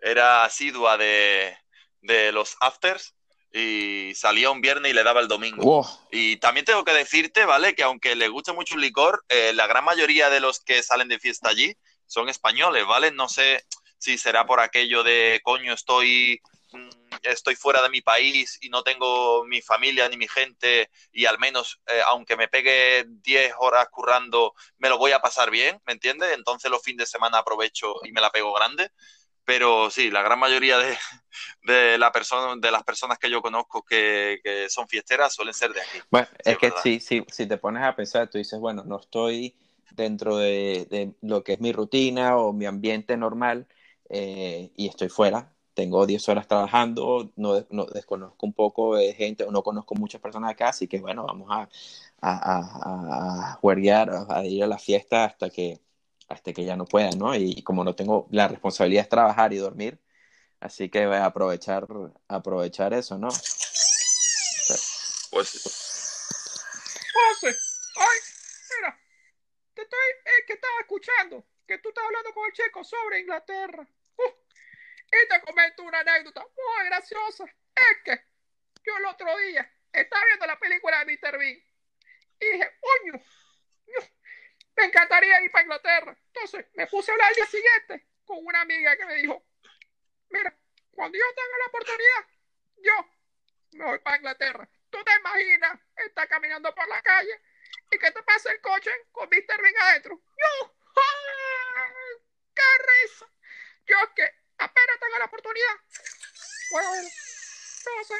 era 0.00 0.44
asidua 0.44 0.96
de, 0.98 1.56
de 2.02 2.32
los 2.32 2.56
afters 2.60 3.14
y 3.52 4.14
salía 4.14 4.50
un 4.50 4.60
viernes 4.60 4.90
y 4.90 4.94
le 4.94 5.02
daba 5.02 5.20
el 5.20 5.28
domingo. 5.28 5.86
Y 6.10 6.36
también 6.36 6.64
tengo 6.64 6.84
que 6.84 6.92
decirte, 6.92 7.44
¿vale? 7.44 7.74
Que 7.74 7.82
aunque 7.82 8.14
le 8.14 8.28
gusta 8.28 8.52
mucho 8.52 8.76
el 8.76 8.80
licor, 8.80 9.24
eh, 9.28 9.52
la 9.54 9.66
gran 9.66 9.84
mayoría 9.84 10.30
de 10.30 10.40
los 10.40 10.60
que 10.60 10.82
salen 10.82 11.08
de 11.08 11.18
fiesta 11.18 11.50
allí 11.50 11.76
son 12.06 12.28
españoles, 12.28 12.86
¿vale? 12.86 13.10
No 13.10 13.28
sé 13.28 13.64
si 13.98 14.16
será 14.16 14.46
por 14.46 14.60
aquello 14.60 15.02
de, 15.02 15.40
coño, 15.44 15.74
estoy 15.74 16.40
mm, 16.72 17.02
estoy 17.22 17.54
fuera 17.54 17.82
de 17.82 17.90
mi 17.90 18.00
país 18.00 18.58
y 18.62 18.70
no 18.70 18.82
tengo 18.82 19.44
mi 19.44 19.60
familia 19.60 20.08
ni 20.08 20.16
mi 20.16 20.28
gente 20.28 20.90
y 21.12 21.26
al 21.26 21.38
menos, 21.38 21.80
eh, 21.86 22.00
aunque 22.06 22.36
me 22.36 22.48
pegue 22.48 23.04
10 23.06 23.54
horas 23.58 23.86
currando, 23.90 24.54
me 24.78 24.88
lo 24.88 24.98
voy 24.98 25.12
a 25.12 25.20
pasar 25.20 25.50
bien, 25.50 25.80
¿me 25.86 25.92
entiendes? 25.92 26.32
Entonces 26.32 26.70
los 26.70 26.82
fines 26.82 27.06
de 27.06 27.12
semana 27.12 27.38
aprovecho 27.38 27.94
y 28.04 28.12
me 28.12 28.20
la 28.20 28.30
pego 28.30 28.52
grande. 28.54 28.90
Pero 29.44 29.90
sí, 29.90 30.10
la 30.10 30.22
gran 30.22 30.38
mayoría 30.38 30.78
de, 30.78 30.96
de, 31.64 31.98
la 31.98 32.12
persona, 32.12 32.54
de 32.60 32.70
las 32.70 32.82
personas 32.84 33.18
que 33.18 33.30
yo 33.30 33.42
conozco 33.42 33.82
que, 33.82 34.40
que 34.42 34.68
son 34.68 34.86
fiesteras 34.88 35.34
suelen 35.34 35.54
ser 35.54 35.72
de 35.72 35.80
aquí. 35.80 35.98
Bueno, 36.10 36.28
es, 36.44 36.58
que 36.58 36.72
sí, 36.82 37.00
sí, 37.00 37.24
si 37.28 37.46
te 37.46 37.58
pones 37.58 37.82
a 37.82 37.96
pensar, 37.96 38.28
tú 38.28 38.38
dices, 38.38 38.58
bueno, 38.60 38.84
no 38.84 39.00
estoy 39.00 39.54
dentro 39.90 40.36
de, 40.36 40.86
de 40.90 41.12
lo 41.22 41.42
que 41.42 41.54
es 41.54 41.60
mi 41.60 41.72
rutina 41.72 42.36
o 42.36 42.52
mi 42.52 42.66
ambiente 42.66 43.16
normal 43.16 43.66
eh, 44.08 44.70
y 44.76 44.88
estoy 44.88 45.08
fuera. 45.08 45.52
Tengo 45.74 46.06
10 46.06 46.28
horas 46.28 46.46
trabajando, 46.46 47.32
no, 47.36 47.66
no, 47.70 47.86
desconozco 47.86 48.44
un 48.44 48.52
poco 48.52 48.96
de 48.96 49.14
gente, 49.14 49.46
no 49.50 49.62
conozco 49.62 49.94
muchas 49.94 50.20
personas 50.20 50.50
acá, 50.50 50.68
así 50.68 50.86
que 50.86 51.00
bueno, 51.00 51.24
vamos 51.24 51.48
a, 51.50 51.66
a, 52.20 52.58
a, 52.58 53.52
a 53.52 53.54
juerguear, 53.54 54.10
a 54.28 54.44
ir 54.44 54.62
a 54.62 54.66
la 54.66 54.78
fiesta 54.78 55.24
hasta 55.24 55.48
que, 55.48 55.80
hasta 56.32 56.52
que 56.52 56.64
ya 56.64 56.76
no 56.76 56.84
pueda, 56.86 57.10
¿no? 57.10 57.34
Y 57.34 57.62
como 57.62 57.84
no 57.84 57.94
tengo 57.94 58.26
la 58.30 58.48
responsabilidad 58.48 59.04
de 59.04 59.08
trabajar 59.10 59.52
y 59.52 59.58
dormir, 59.58 60.00
así 60.60 60.88
que 60.88 61.06
voy 61.06 61.16
a 61.16 61.26
aprovechar, 61.26 61.86
aprovechar 62.28 62.94
eso, 62.94 63.18
¿no? 63.18 63.28
Pues. 65.30 65.52
José, 67.12 67.48
ay, 67.96 68.18
mira, 68.76 68.98
te 69.74 69.82
estoy, 69.82 69.98
eh, 70.24 70.44
que 70.46 70.52
estaba 70.54 70.80
escuchando, 70.80 71.44
que 71.66 71.78
tú 71.78 71.90
estás 71.90 72.04
hablando 72.04 72.32
con 72.32 72.46
el 72.46 72.52
checo 72.52 72.84
sobre 72.84 73.20
Inglaterra. 73.20 73.86
Uh, 74.16 74.30
y 75.08 75.28
te 75.28 75.40
comento 75.42 75.82
una 75.82 76.00
anécdota 76.00 76.40
muy 76.42 76.86
graciosa. 76.86 77.44
Es 77.44 78.02
que 78.04 78.20
yo 78.84 78.96
el 78.96 79.06
otro 79.06 79.36
día 79.38 79.70
estaba 79.92 80.24
viendo 80.26 80.46
la 80.46 80.58
película 80.58 81.04
de 81.04 81.12
Mr. 81.12 81.38
Bean 81.38 81.62
y 82.40 82.52
dije, 82.52 82.70
coño, 82.80 83.22
me 84.76 84.84
encantaría 84.84 85.42
ir 85.42 85.50
para 85.50 85.62
Inglaterra. 85.62 86.16
Entonces 86.26 86.66
me 86.74 86.86
puse 86.86 87.10
a 87.10 87.14
hablar 87.14 87.28
al 87.28 87.34
día 87.34 87.46
siguiente 87.46 88.06
con 88.24 88.38
una 88.44 88.62
amiga 88.62 88.96
que 88.96 89.06
me 89.06 89.14
dijo, 89.16 89.44
mira, 90.30 90.56
cuando 90.92 91.18
yo 91.18 91.24
tenga 91.34 91.58
la 91.58 91.66
oportunidad, 91.66 92.26
yo 92.76 93.12
me 93.72 93.84
voy 93.84 93.98
para 93.98 94.16
Inglaterra. 94.16 94.68
¿Tú 94.90 95.02
te 95.04 95.12
imaginas 95.14 95.80
estar 95.96 96.28
caminando 96.28 96.74
por 96.74 96.86
la 96.88 97.00
calle 97.02 97.40
y 97.90 97.98
que 97.98 98.10
te 98.10 98.22
pase 98.22 98.50
el 98.50 98.60
coche 98.60 98.90
con 99.10 99.28
Mr. 99.28 99.62
Bean 99.62 99.74
adentro? 99.80 100.14
Yo, 100.14 100.74
¡ay, 100.96 102.24
¡Qué 102.54 102.62
risa! 103.02 103.26
Yo 103.86 103.96
es 103.98 104.10
que 104.14 104.30
apenas 104.58 105.00
tenga 105.00 105.18
la 105.18 105.24
oportunidad. 105.24 105.74
Bueno, 106.72 106.88
bueno, 106.88 107.08
no 107.96 108.04
sé. 108.04 108.14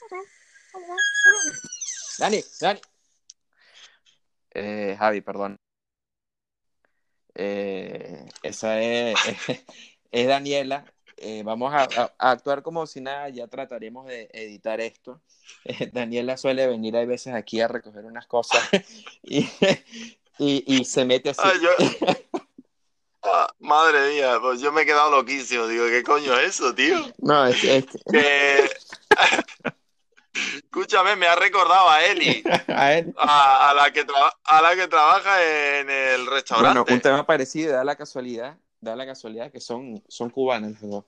No 0.00 0.08
sé. 0.08 0.30
Vamos, 0.72 0.88
vamos. 0.88 2.18
Dani, 2.18 2.44
Dani. 2.60 2.80
Eh, 4.50 4.96
Javi, 4.98 5.20
perdón. 5.20 5.56
Eh, 7.40 8.26
esa 8.42 8.82
es, 8.82 9.16
es 10.10 10.26
Daniela. 10.26 10.84
Eh, 11.16 11.42
vamos 11.44 11.72
a, 11.72 11.82
a, 11.82 12.12
a, 12.18 12.30
actuar 12.30 12.62
como 12.62 12.86
si 12.86 13.00
nada, 13.00 13.28
ya 13.28 13.46
trataremos 13.48 14.06
de 14.06 14.28
editar 14.32 14.80
esto. 14.80 15.20
Eh, 15.64 15.90
Daniela 15.92 16.36
suele 16.36 16.66
venir 16.66 16.96
a 16.96 17.04
veces 17.04 17.34
aquí 17.34 17.60
a 17.60 17.68
recoger 17.68 18.04
unas 18.04 18.26
cosas 18.26 18.60
y, 19.22 19.48
y, 20.38 20.64
y 20.66 20.84
se 20.84 21.04
mete 21.04 21.30
así. 21.30 21.40
Ay, 21.44 21.58
yo... 21.62 21.70
ah, 23.22 23.52
madre 23.60 24.14
mía, 24.14 24.38
pues 24.40 24.60
yo 24.60 24.72
me 24.72 24.82
he 24.82 24.86
quedado 24.86 25.10
loquísimo. 25.10 25.66
Digo, 25.68 25.86
¿qué 25.86 26.02
coño 26.02 26.36
es 26.38 26.50
eso, 26.50 26.74
tío? 26.74 26.98
No, 27.18 27.46
es, 27.46 27.62
es... 27.64 27.86
Escúchame, 30.78 31.16
me 31.16 31.26
ha 31.26 31.34
recordado 31.34 31.90
a 31.90 32.04
Eli, 32.04 32.40
a, 32.68 32.94
él. 32.94 33.12
a, 33.18 33.70
a, 33.70 33.74
la 33.74 33.92
que 33.92 34.06
a 34.44 34.62
la 34.62 34.76
que 34.76 34.86
trabaja 34.86 35.42
en 35.42 35.90
el 35.90 36.24
restaurante. 36.26 36.78
Bueno, 36.78 36.94
un 36.94 37.00
tema 37.00 37.26
parecido, 37.26 37.72
da 37.72 37.82
la 37.82 37.96
casualidad, 37.96 38.56
da 38.80 38.94
la 38.94 39.04
casualidad 39.04 39.50
que 39.50 39.58
son, 39.58 40.00
son 40.06 40.30
cubanos 40.30 40.80
los 40.80 40.90
dos. 40.90 41.04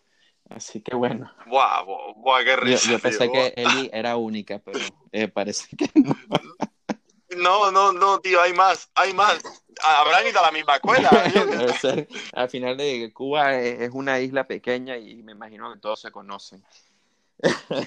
Así 0.49 0.83
que 0.83 0.97
bueno. 0.97 1.33
Guau, 1.47 1.85
guau, 1.85 2.15
guau 2.15 2.45
qué 2.45 2.57
risa. 2.57 2.85
Yo, 2.87 2.93
yo 2.93 2.99
pensé 2.99 3.29
tío, 3.29 3.33
que 3.33 3.55
Eli 3.57 3.89
era 3.93 4.17
única, 4.17 4.59
pero 4.59 4.81
eh, 5.13 5.29
parece 5.29 5.77
que 5.77 5.89
no. 5.95 6.17
No, 7.37 7.71
no, 7.71 7.93
no, 7.93 8.19
tío, 8.19 8.43
hay 8.43 8.53
más, 8.53 8.91
hay 8.97 9.13
más. 9.15 9.39
Habrán 9.85 10.27
ido 10.27 10.41
a 10.41 10.47
la 10.47 10.51
misma 10.51 10.75
escuela. 10.75 11.09
Al 12.33 12.51
final 12.51 12.77
de 12.77 13.13
Cuba 13.15 13.55
es 13.55 13.91
una 13.93 14.19
isla 14.19 14.49
pequeña 14.49 14.97
y 14.97 15.23
me 15.23 15.31
imagino 15.31 15.73
que 15.73 15.79
todos 15.79 16.01
se 16.01 16.11
conocen. 16.11 16.65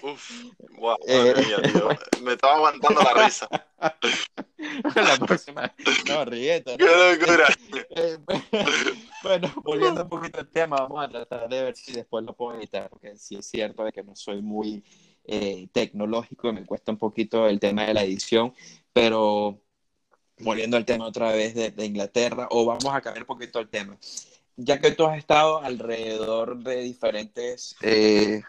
Uf, 0.02 0.32
wow, 0.78 0.98
madre 1.08 1.46
mía, 1.46 1.58
tío. 1.62 1.90
Me 2.24 2.34
estaba 2.34 2.56
aguantando 2.56 3.02
la 3.02 3.26
risa. 3.26 3.48
La 4.96 5.18
próxima. 5.18 5.74
No, 6.08 6.26
ríete. 6.26 6.72
¿no? 6.72 6.78
¡Qué 6.78 7.18
locura! 7.18 7.48
Eh, 7.96 8.18
bueno, 9.22 9.54
volviendo 9.64 10.04
un 10.04 10.10
poquito 10.10 10.40
al 10.40 10.50
tema, 10.50 10.78
vamos 10.78 11.06
a 11.06 11.10
tratar 11.10 11.48
de 11.48 11.64
ver 11.64 11.76
si 11.76 11.92
después 11.92 12.26
lo 12.26 12.36
puedo 12.36 12.58
editar, 12.58 12.90
porque 12.90 13.16
sí 13.18 13.36
es 13.36 13.46
cierto 13.46 13.84
de 13.84 13.92
que 13.92 14.04
no 14.04 14.16
soy 14.16 14.42
muy 14.42 14.84
eh, 15.26 15.68
tecnológico 15.72 16.50
y 16.50 16.54
me 16.54 16.66
cuesta 16.66 16.92
un 16.92 16.98
poquito 16.98 17.48
el 17.48 17.60
tema 17.60 17.86
de 17.86 17.94
la 17.94 18.04
edición, 18.04 18.54
pero 18.92 19.62
volviendo 20.40 20.76
al 20.76 20.86
tema 20.86 21.06
otra 21.06 21.32
vez 21.32 21.54
de, 21.54 21.72
de 21.72 21.86
Inglaterra, 21.86 22.48
o 22.50 22.66
vamos 22.66 22.86
a 22.86 23.02
cambiar 23.02 23.24
un 23.24 23.28
poquito 23.28 23.60
el 23.60 23.70
tema. 23.70 23.98
Ya 24.56 24.80
que 24.80 24.92
tú 24.92 25.06
has 25.06 25.18
estado 25.18 25.62
alrededor 25.62 26.58
de 26.64 26.82
diferentes 26.82 27.76
eh, 27.82 28.42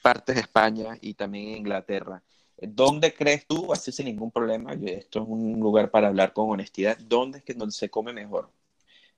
partes 0.00 0.34
de 0.34 0.42
España 0.42 0.98
y 1.00 1.14
también 1.14 1.48
en 1.48 1.56
Inglaterra. 1.58 2.22
¿Dónde 2.56 3.14
crees 3.14 3.46
tú, 3.46 3.72
así 3.72 3.90
sin 3.90 4.06
ningún 4.06 4.30
problema, 4.30 4.74
esto 4.74 5.22
es 5.22 5.26
un 5.26 5.58
lugar 5.60 5.90
para 5.90 6.08
hablar 6.08 6.32
con 6.32 6.50
honestidad, 6.50 6.98
¿dónde 6.98 7.38
es 7.38 7.44
que 7.44 7.54
donde 7.54 7.74
se 7.74 7.88
come 7.88 8.12
mejor? 8.12 8.50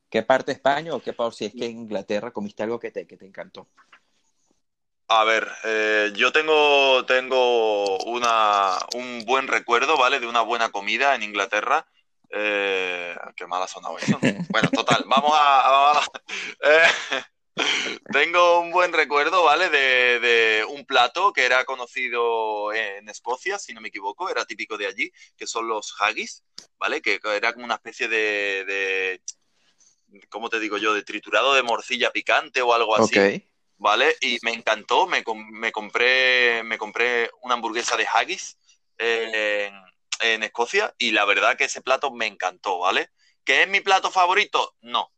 ¿Qué 0.09 0.23
parte 0.23 0.53
de 0.53 0.57
España 0.57 0.95
o 0.95 1.01
qué 1.01 1.13
parte, 1.13 1.37
si 1.37 1.45
es 1.47 1.53
que 1.55 1.67
en 1.67 1.79
Inglaterra 1.79 2.31
comiste 2.31 2.63
algo 2.63 2.79
que 2.79 2.91
te, 2.91 3.07
que 3.07 3.17
te 3.17 3.27
encantó? 3.27 3.67
A 5.09 5.25
ver, 5.25 5.49
eh, 5.65 6.13
yo 6.15 6.33
tengo, 6.33 7.05
tengo 7.05 7.99
una, 8.05 8.79
un 8.95 9.25
buen 9.27 9.49
recuerdo, 9.49 9.97
¿vale? 9.99 10.21
De 10.21 10.27
una 10.27 10.43
buena 10.43 10.71
comida 10.71 11.15
en 11.15 11.23
Inglaterra. 11.23 11.87
Eh, 12.31 13.15
qué 13.37 13.47
mal 13.47 13.63
ha 13.63 13.69
sonado 13.69 13.99
eso. 13.99 14.19
Bueno, 14.51 14.71
total, 14.71 15.05
vamos 15.07 15.33
a... 15.35 15.71
Vamos 15.71 16.07
a 16.07 16.21
eh, 16.71 17.23
tengo 18.13 18.61
un 18.61 18.71
buen 18.71 18.93
recuerdo, 18.93 19.45
¿vale? 19.45 19.69
De, 19.69 20.21
de, 20.21 20.65
un 20.65 20.85
plato 20.85 21.33
que 21.33 21.45
era 21.45 21.65
conocido 21.65 22.73
en 22.73 23.09
Escocia, 23.09 23.59
si 23.59 23.73
no 23.73 23.81
me 23.81 23.89
equivoco, 23.89 24.31
era 24.31 24.45
típico 24.45 24.79
de 24.79 24.87
allí, 24.87 25.13
que 25.37 25.47
son 25.47 25.69
los 25.69 25.95
haggis, 26.01 26.45
¿vale? 26.79 27.03
Que 27.03 27.21
era 27.25 27.53
como 27.53 27.65
una 27.65 27.75
especie 27.75 28.09
de, 28.09 28.65
de 28.65 29.23
¿cómo 30.29 30.49
te 30.49 30.61
digo 30.61 30.79
yo? 30.79 30.95
De 30.95 31.03
triturado 31.03 31.55
de 31.55 31.63
morcilla 31.63 32.11
picante 32.11 32.63
o 32.63 32.73
algo 32.73 32.97
así. 32.97 33.19
Okay. 33.19 33.49
¿Vale? 33.77 34.17
Y 34.21 34.39
me 34.43 34.53
encantó, 34.53 35.09
me, 35.09 35.25
me, 35.51 35.73
compré, 35.73 36.63
me 36.63 36.79
compré 36.79 37.31
una 37.43 37.55
hamburguesa 37.55 37.97
de 37.97 38.07
haggis 38.07 38.57
en, 38.97 39.75
en 40.21 40.43
Escocia 40.45 40.95
y 40.99 41.11
la 41.11 41.25
verdad 41.25 41.57
que 41.57 41.65
ese 41.65 41.83
plato 41.83 42.13
me 42.13 42.27
encantó, 42.27 42.79
¿vale? 42.79 43.11
¿Que 43.45 43.63
es 43.63 43.69
mi 43.69 43.81
plato 43.81 44.13
favorito? 44.13 44.77
No, 44.83 45.11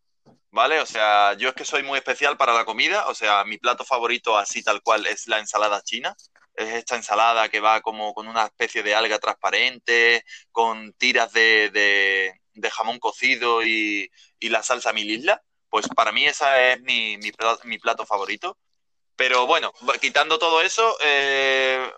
¿vale? 0.55 0.81
O 0.81 0.87
sea, 0.87 1.35
yo 1.35 1.49
es 1.49 1.55
que 1.55 1.65
soy 1.65 1.83
muy 1.83 1.99
especial 1.99 2.37
para 2.37 2.55
la 2.55 2.65
comida, 2.65 3.09
o 3.09 3.15
sea, 3.15 3.45
mi 3.45 3.59
plato 3.59 3.85
favorito 3.85 4.39
así 4.39 4.63
tal 4.63 4.83
cual 4.83 5.05
es 5.07 5.27
la 5.27 5.41
ensalada 5.41 5.83
china. 5.83 6.17
Es 6.55 6.69
esta 6.75 6.95
ensalada 6.97 7.49
que 7.49 7.61
va 7.61 7.81
como 7.81 8.15
con 8.15 8.29
una 8.29 8.45
especie 8.45 8.85
de 8.85 8.95
alga 8.95 9.19
transparente, 9.19 10.25
con 10.53 10.93
tiras 10.95 11.33
de, 11.33 11.71
de, 11.71 12.41
de 12.53 12.71
jamón 12.71 13.01
cocido 13.01 13.65
y, 13.65 14.09
y, 14.39 14.49
la 14.51 14.63
salsa 14.63 14.93
mil 14.93 15.11
isla. 15.11 15.43
Pues 15.69 15.89
para 15.89 16.13
mí 16.13 16.25
esa 16.25 16.63
es 16.73 16.81
mi, 16.83 17.19
mi, 17.19 17.33
plato, 17.33 17.61
mi 17.65 17.79
plato 17.79 18.07
favorito. 18.07 18.57
Pero 19.17 19.47
bueno, 19.47 19.73
quitando 20.01 20.39
todo 20.39 20.63
eso, 20.63 20.97
eh, 21.03 21.91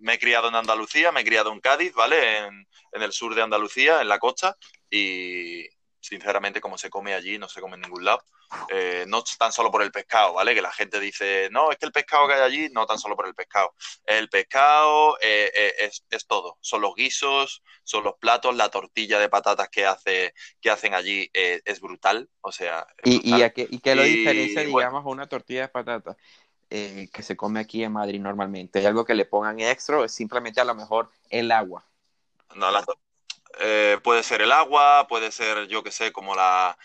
me 0.00 0.14
he 0.14 0.18
criado 0.18 0.48
en 0.48 0.56
Andalucía, 0.56 1.12
me 1.12 1.22
he 1.22 1.24
criado 1.24 1.52
en 1.52 1.60
Cádiz, 1.60 1.94
¿vale? 1.94 2.38
En, 2.38 2.68
en 2.92 3.02
el 3.02 3.12
sur 3.12 3.34
de 3.34 3.42
Andalucía, 3.42 4.02
en 4.02 4.08
la 4.08 4.18
costa, 4.18 4.56
y, 4.90 5.66
sinceramente, 6.08 6.60
como 6.60 6.78
se 6.78 6.90
come 6.90 7.14
allí, 7.14 7.38
no 7.38 7.48
se 7.48 7.60
come 7.60 7.74
en 7.76 7.82
ningún 7.82 8.04
lado. 8.04 8.22
Eh, 8.70 9.04
no 9.06 9.22
tan 9.38 9.52
solo 9.52 9.70
por 9.70 9.82
el 9.82 9.92
pescado, 9.92 10.34
¿vale? 10.34 10.54
Que 10.54 10.62
la 10.62 10.72
gente 10.72 10.98
dice, 10.98 11.48
no, 11.50 11.70
es 11.70 11.76
que 11.76 11.86
el 11.86 11.92
pescado 11.92 12.26
que 12.26 12.34
hay 12.34 12.40
allí, 12.40 12.68
no 12.72 12.86
tan 12.86 12.98
solo 12.98 13.14
por 13.14 13.26
el 13.26 13.34
pescado. 13.34 13.74
El 14.04 14.28
pescado 14.28 15.18
eh, 15.20 15.50
eh, 15.54 15.74
es, 15.78 16.04
es, 16.10 16.26
todo. 16.26 16.56
Son 16.60 16.80
los 16.80 16.94
guisos, 16.94 17.62
son 17.84 18.04
los 18.04 18.14
platos, 18.14 18.56
la 18.56 18.70
tortilla 18.70 19.18
de 19.18 19.28
patatas 19.28 19.68
que, 19.68 19.86
hace, 19.86 20.34
que 20.60 20.70
hacen 20.70 20.94
allí 20.94 21.30
es 21.32 21.80
brutal. 21.80 22.28
O 22.40 22.52
sea. 22.52 22.86
¿Y, 23.04 23.18
brutal. 23.18 23.40
¿Y, 23.40 23.42
a 23.42 23.50
qué, 23.50 23.68
¿Y 23.70 23.78
qué 23.80 23.94
lo 23.94 24.02
diferencia, 24.02 24.62
digamos, 24.62 24.72
bueno, 24.72 24.98
a 24.98 25.12
una 25.12 25.26
tortilla 25.26 25.62
de 25.62 25.68
patatas? 25.68 26.16
Eh, 26.70 27.08
que 27.14 27.22
se 27.22 27.34
come 27.34 27.60
aquí 27.60 27.82
en 27.82 27.92
Madrid 27.92 28.20
normalmente. 28.20 28.78
¿Hay 28.78 28.84
algo 28.84 29.06
que 29.06 29.14
le 29.14 29.24
pongan 29.24 29.58
extra 29.58 29.98
o 29.98 30.04
es 30.04 30.12
simplemente 30.12 30.60
a 30.60 30.64
lo 30.64 30.74
mejor 30.74 31.10
el 31.30 31.50
agua? 31.50 31.86
No, 32.56 32.70
la, 32.70 32.84
eh, 33.60 33.98
puede 34.02 34.22
ser 34.22 34.42
el 34.42 34.52
agua, 34.52 35.06
puede 35.08 35.32
ser, 35.32 35.66
yo 35.68 35.82
que 35.82 35.90
sé, 35.90 36.12
como 36.12 36.34
la, 36.34 36.76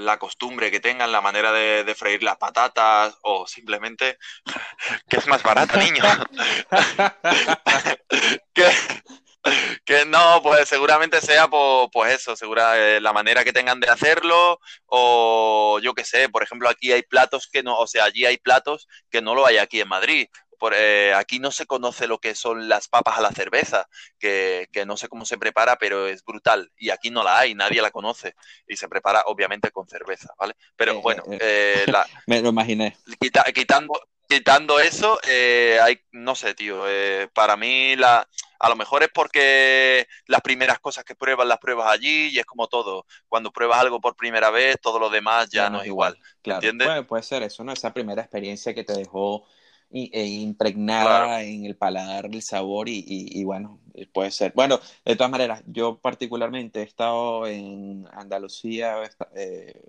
la 0.00 0.18
costumbre 0.18 0.70
que 0.70 0.80
tengan, 0.80 1.12
la 1.12 1.20
manera 1.20 1.52
de, 1.52 1.94
freír 1.94 2.22
las 2.22 2.36
patatas 2.36 3.16
o 3.22 3.46
simplemente 3.46 4.18
que 5.08 5.18
es 5.18 5.26
más 5.26 5.42
barata, 5.42 5.76
niño. 5.76 6.02
que, 9.84 10.04
no, 10.06 10.40
pues 10.42 10.68
seguramente 10.68 11.20
sea 11.20 11.48
por, 11.48 11.90
pues 11.90 12.14
eso, 12.14 12.36
segura, 12.36 12.78
eh, 12.78 13.00
la 13.00 13.12
manera 13.12 13.44
que 13.44 13.52
tengan 13.52 13.80
de 13.80 13.88
hacerlo 13.88 14.60
o 14.86 15.78
yo 15.82 15.94
que 15.94 16.04
sé, 16.04 16.28
por 16.28 16.42
ejemplo, 16.42 16.68
aquí 16.68 16.92
hay 16.92 17.02
platos 17.02 17.48
que 17.50 17.62
no, 17.62 17.78
o 17.78 17.86
sea, 17.86 18.04
allí 18.04 18.26
hay 18.26 18.38
platos 18.38 18.88
que 19.10 19.22
no 19.22 19.34
lo 19.34 19.46
hay 19.46 19.58
aquí 19.58 19.80
en 19.80 19.88
Madrid 19.88 20.28
por, 20.58 20.74
eh, 20.74 21.14
aquí 21.14 21.38
no 21.38 21.50
se 21.50 21.66
conoce 21.66 22.06
lo 22.06 22.18
que 22.18 22.34
son 22.34 22.68
las 22.68 22.88
papas 22.88 23.18
a 23.18 23.22
la 23.22 23.30
cerveza, 23.30 23.88
que, 24.18 24.68
no 24.86 24.96
sé 24.96 25.08
cómo 25.08 25.24
se 25.24 25.38
prepara, 25.38 25.76
pero 25.76 26.06
es 26.06 26.24
brutal. 26.24 26.70
Y 26.76 26.90
aquí 26.90 27.10
no 27.10 27.22
la 27.22 27.38
hay, 27.38 27.54
nadie 27.54 27.80
la 27.80 27.90
conoce. 27.90 28.34
Y 28.66 28.76
se 28.76 28.88
prepara 28.88 29.22
obviamente 29.26 29.70
con 29.70 29.86
cerveza, 29.88 30.32
¿vale? 30.38 30.54
Pero 30.76 30.92
eh, 30.92 31.00
bueno, 31.02 31.22
eh, 31.30 31.84
me 32.26 32.42
lo 32.42 32.50
imaginé. 32.50 32.96
quitando, 33.54 34.00
quitando 34.28 34.80
eso, 34.80 35.18
hay, 35.82 36.00
no 36.12 36.34
sé, 36.34 36.54
tío, 36.54 36.84
para 37.32 37.56
mí 37.56 37.96
la, 37.96 38.28
a 38.58 38.68
lo 38.68 38.76
mejor 38.76 39.02
es 39.02 39.10
porque 39.14 40.06
las 40.26 40.40
primeras 40.40 40.80
cosas 40.80 41.04
que 41.04 41.14
pruebas 41.14 41.46
las 41.46 41.58
pruebas 41.58 41.88
allí 41.88 42.28
y 42.28 42.38
es 42.38 42.46
como 42.46 42.66
todo. 42.66 43.06
Cuando 43.28 43.52
pruebas 43.52 43.78
algo 43.78 44.00
por 44.00 44.16
primera 44.16 44.50
vez, 44.50 44.76
todo 44.80 44.98
lo 44.98 45.10
demás 45.10 45.48
ya, 45.50 45.70
no, 45.70 45.80
es 45.80 45.86
igual. 45.86 46.18
¿Entiendes? 46.42 46.88
Puede, 46.88 47.02
puede, 47.04 47.22
ser 47.22 47.42
eso, 47.42 47.62
¿no? 47.62 47.72
Esa 47.72 47.94
primera 47.94 48.22
experiencia 48.22 48.74
que 48.74 48.84
te 48.84 48.94
dejó 48.94 49.46
e 49.90 50.26
impregnada 50.26 51.42
en 51.42 51.64
el 51.64 51.76
paladar 51.76 52.26
el 52.26 52.42
sabor 52.42 52.88
y, 52.88 53.42
bueno, 53.44 53.80
eh, 53.94 54.06
puede 54.06 54.30
ser. 54.30 54.52
Bueno, 54.54 54.80
de 55.04 55.16
todas 55.16 55.30
maneras, 55.30 55.62
yo 55.66 55.98
particularmente 55.98 56.80
he 56.80 56.82
estado 56.82 57.46
en 57.46 58.06
Andalucía 58.12 58.96
eh, 59.34 59.80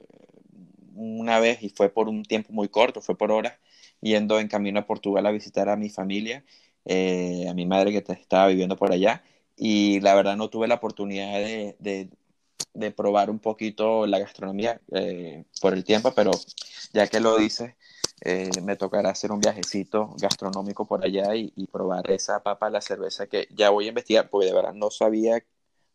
una 0.96 1.40
vez 1.40 1.62
y 1.64 1.70
fue 1.70 1.90
por 1.90 2.08
un 2.08 2.24
tiempo 2.24 2.54
muy 2.54 2.70
corto, 2.70 3.02
fue 3.02 3.18
por 3.18 3.32
horas, 3.32 3.54
yendo 4.02 4.40
en 4.40 4.48
camino 4.48 4.80
a 4.80 4.86
Portugal 4.86 5.26
a 5.26 5.32
visitar 5.32 5.68
a 5.70 5.76
mi 5.76 5.90
familia, 5.90 6.46
eh, 6.86 7.48
a 7.50 7.54
mi 7.54 7.66
madre 7.66 7.92
que 7.92 8.14
estaba 8.14 8.48
viviendo 8.48 8.78
por 8.78 8.92
allá 8.94 9.24
y 9.58 10.00
la 10.00 10.16
verdad 10.16 10.38
no 10.38 10.50
tuve 10.50 10.68
la 10.70 10.76
oportunidad 10.76 11.34
de, 11.34 11.76
de, 12.74 12.92
probar 12.92 13.30
un 13.30 13.40
poquito 13.40 14.08
la 14.08 14.20
gastronomía 14.20 14.80
por 15.60 15.74
el 15.74 15.84
tiempo, 15.84 16.14
pero 16.16 16.32
ya 16.94 17.08
que 17.08 17.20
lo 17.20 17.38
dices, 17.38 17.74
eh, 18.22 18.50
me 18.64 18.76
tocará 18.76 19.10
hacer 19.12 19.32
un 19.32 19.40
viajecito 19.40 20.16
gastronómico 20.18 20.86
por 20.88 21.04
allá 21.06 21.36
y, 21.36 21.68
probar 21.68 22.10
esa 22.12 22.42
papa 22.44 22.70
la 22.70 22.82
cerveza 22.82 23.28
que 23.28 23.48
ya 23.52 23.70
voy 23.70 23.86
a 23.86 23.90
investigar, 23.90 24.30
porque 24.30 24.48
de 24.48 24.54
verdad 24.54 24.74
no 24.74 24.92
sabía 24.92 25.44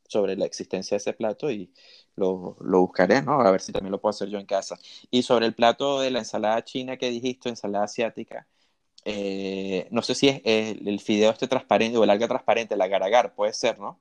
sobre 0.08 0.36
la 0.36 0.46
existencia 0.46 0.96
de 0.96 0.98
ese 0.98 1.12
plato 1.14 1.50
y 1.50 1.72
lo, 2.16 2.56
lo, 2.60 2.80
buscaré, 2.80 3.22
¿no? 3.22 3.40
A 3.40 3.50
ver 3.50 3.60
si 3.60 3.72
también 3.72 3.92
lo 3.92 4.00
puedo 4.00 4.10
hacer 4.10 4.28
yo 4.28 4.38
en 4.38 4.46
casa. 4.46 4.78
Y 5.10 5.22
sobre 5.22 5.46
el 5.46 5.54
plato 5.54 6.00
de 6.00 6.10
la 6.10 6.20
ensalada 6.20 6.62
china 6.64 6.96
que 6.96 7.10
dijiste, 7.10 7.48
ensalada 7.48 7.84
asiática, 7.86 8.46
eh, 9.04 9.86
no 9.90 10.02
sé 10.02 10.14
si 10.14 10.28
es 10.28 10.40
el, 10.44 11.00
fideo 11.00 11.30
este 11.30 11.46
transparente 11.48 11.98
o 11.98 12.04
el 12.04 12.10
alga 12.10 12.28
transparente, 12.28 12.76
la 12.76 12.88
garagar, 12.88 13.34
puede 13.34 13.52
ser, 13.52 13.78
¿no? 13.78 14.00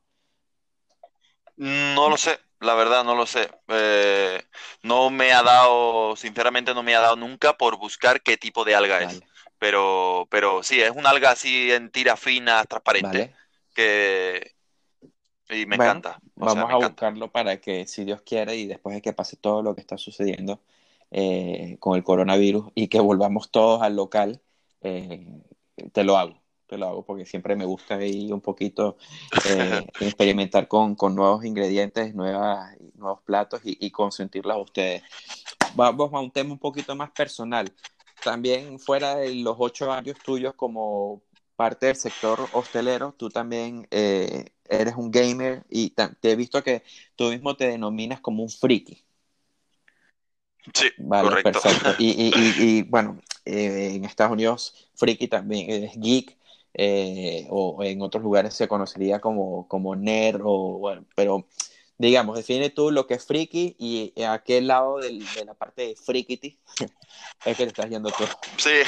No 1.64 2.10
lo 2.10 2.18
sé, 2.18 2.38
la 2.60 2.74
verdad 2.74 3.06
no 3.06 3.16
lo 3.16 3.26
sé. 3.26 3.50
Eh, 3.70 4.44
no 4.82 5.10
me 5.10 5.32
ha 5.32 5.42
dado, 5.44 6.14
sinceramente 6.18 6.74
no 6.74 6.84
me 6.84 6.94
ha 6.94 7.00
dado 7.00 7.16
nunca 7.16 7.54
por 7.54 7.78
buscar 7.78 8.22
qué 8.22 8.36
tipo 8.36 8.66
de 8.66 8.76
alga 8.76 9.00
es. 9.00 9.22
Pero, 9.60 10.28
pero 10.30 10.62
sí, 10.62 10.82
es 10.82 10.92
un 10.92 11.08
alga 11.08 11.32
así 11.32 11.72
en 11.72 11.90
tira 11.90 12.18
fina, 12.18 12.66
transparente, 12.66 13.34
que 13.74 14.56
y 15.50 15.66
me 15.66 15.78
encanta. 15.78 16.20
vamos 16.36 16.70
a 16.70 16.76
buscarlo 16.76 17.32
para 17.32 17.62
que, 17.62 17.88
si 17.88 18.04
Dios 18.04 18.22
quiere, 18.24 18.58
y 18.58 18.68
después 18.68 18.96
de 18.96 19.02
que 19.02 19.14
pase 19.14 19.38
todo 19.38 19.62
lo 19.62 19.74
que 19.74 19.82
está 19.82 19.98
sucediendo 19.98 20.60
eh, 21.12 21.78
con 21.80 21.96
el 21.96 22.04
coronavirus 22.04 22.72
y 22.76 22.90
que 22.90 23.00
volvamos 23.00 23.52
todos 23.52 23.82
al 23.82 23.96
local, 23.96 24.42
eh, 24.82 25.26
te 25.94 26.04
lo 26.04 26.18
hago 26.18 26.43
lo 26.78 26.88
hago 26.88 27.06
porque 27.06 27.26
siempre 27.26 27.56
me 27.56 27.66
gusta 27.66 28.04
ir 28.04 28.34
un 28.34 28.42
poquito 28.42 28.98
eh, 29.46 29.86
experimentar 30.00 30.68
con, 30.68 30.96
con, 30.96 31.16
nuevos 31.16 31.46
ingredientes, 31.46 32.14
nuevas, 32.16 32.76
nuevos 32.96 33.22
platos 33.22 33.62
y, 33.64 33.78
y 33.86 33.92
consentirlos 33.92 34.56
a 34.56 34.60
ustedes. 34.60 35.04
Vamos 35.76 36.14
a 36.14 36.20
un 36.20 36.32
tema 36.32 36.52
un 36.52 36.60
poquito 36.60 36.96
más 36.96 37.12
personal. 37.12 37.72
También 38.24 38.80
fuera 38.80 39.16
de 39.16 39.36
los 39.36 39.56
ocho 39.60 39.92
años 39.92 40.18
tuyos 40.24 40.54
como 40.56 41.22
parte 41.56 41.88
del 41.88 41.96
sector 41.96 42.48
hostelero, 42.54 43.14
tú 43.18 43.30
también 43.30 43.88
eh, 43.92 44.50
eres 44.68 44.96
un 44.96 45.12
gamer 45.12 45.64
y 45.70 45.92
te 45.92 46.32
he 46.32 46.36
visto 46.36 46.64
que 46.64 46.84
tú 47.16 47.30
mismo 47.30 47.56
te 47.56 47.68
denominas 47.68 48.20
como 48.20 48.44
un 48.44 48.50
friki. 48.50 49.04
Sí, 50.74 50.88
vale, 50.98 51.44
perfecto. 51.44 51.96
Y, 52.00 52.10
y, 52.10 52.34
y, 52.60 52.82
bueno, 52.90 53.20
eh, 53.46 53.92
en 53.96 54.06
Estados 54.06 54.34
Unidos, 54.34 54.90
friki 54.96 55.28
también 55.28 55.70
es 55.70 56.00
geek. 56.00 56.38
Eh, 56.74 57.48
o 57.50 57.84
en 57.84 58.02
otros 58.02 58.24
lugares 58.24 58.54
se 58.56 58.68
conocería 58.68 59.20
como, 59.22 59.68
como 59.68 59.96
nerd, 59.96 60.42
o, 60.44 60.80
bueno, 60.80 61.06
pero 61.16 61.46
digamos, 61.98 62.38
define 62.38 62.70
tú 62.70 62.92
lo 62.92 63.08
que 63.08 63.16
es 63.16 63.26
friki 63.26 63.76
y 63.78 64.14
a 64.24 64.40
qué 64.44 64.62
lado 64.62 64.98
de 64.98 65.46
la 65.46 65.54
parte 65.54 65.88
de 65.88 65.96
frikity 65.96 66.60
es 67.46 67.58
que 67.58 67.64
te 67.64 67.70
estás 67.70 67.90
yendo 67.90 68.10
tú. 68.12 68.26
Sí, 68.58 68.82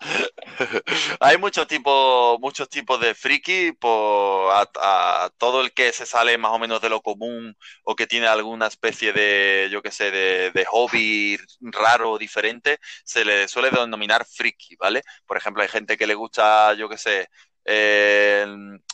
hay 1.20 1.38
muchos 1.38 1.66
tipos, 1.66 2.38
muchos 2.40 2.68
tipos 2.68 3.00
de 3.00 3.14
friki, 3.14 3.72
por, 3.72 4.52
a, 4.52 5.30
todo 5.38 5.60
el 5.60 5.72
que 5.72 5.92
se 5.92 6.06
sale 6.06 6.38
más 6.38 6.52
o 6.52 6.58
menos 6.58 6.80
de 6.80 6.88
lo 6.88 7.00
común 7.02 7.56
o 7.84 7.94
que 7.94 8.06
tiene 8.06 8.26
alguna 8.26 8.66
especie 8.66 9.12
de, 9.12 9.68
yo 9.70 9.82
qué 9.82 9.90
sé, 9.90 10.10
de, 10.10 10.50
de 10.50 10.64
hobby 10.64 11.38
raro 11.60 12.12
o 12.12 12.18
diferente, 12.18 12.78
se 13.04 13.24
le 13.24 13.48
suele 13.48 13.70
denominar 13.70 14.26
friki, 14.26 14.76
¿vale? 14.76 15.02
Por 15.26 15.36
ejemplo, 15.36 15.62
hay 15.62 15.68
gente 15.68 15.96
que 15.96 16.06
le 16.06 16.14
gusta, 16.14 16.74
yo 16.74 16.88
qué 16.88 16.98
sé, 16.98 17.28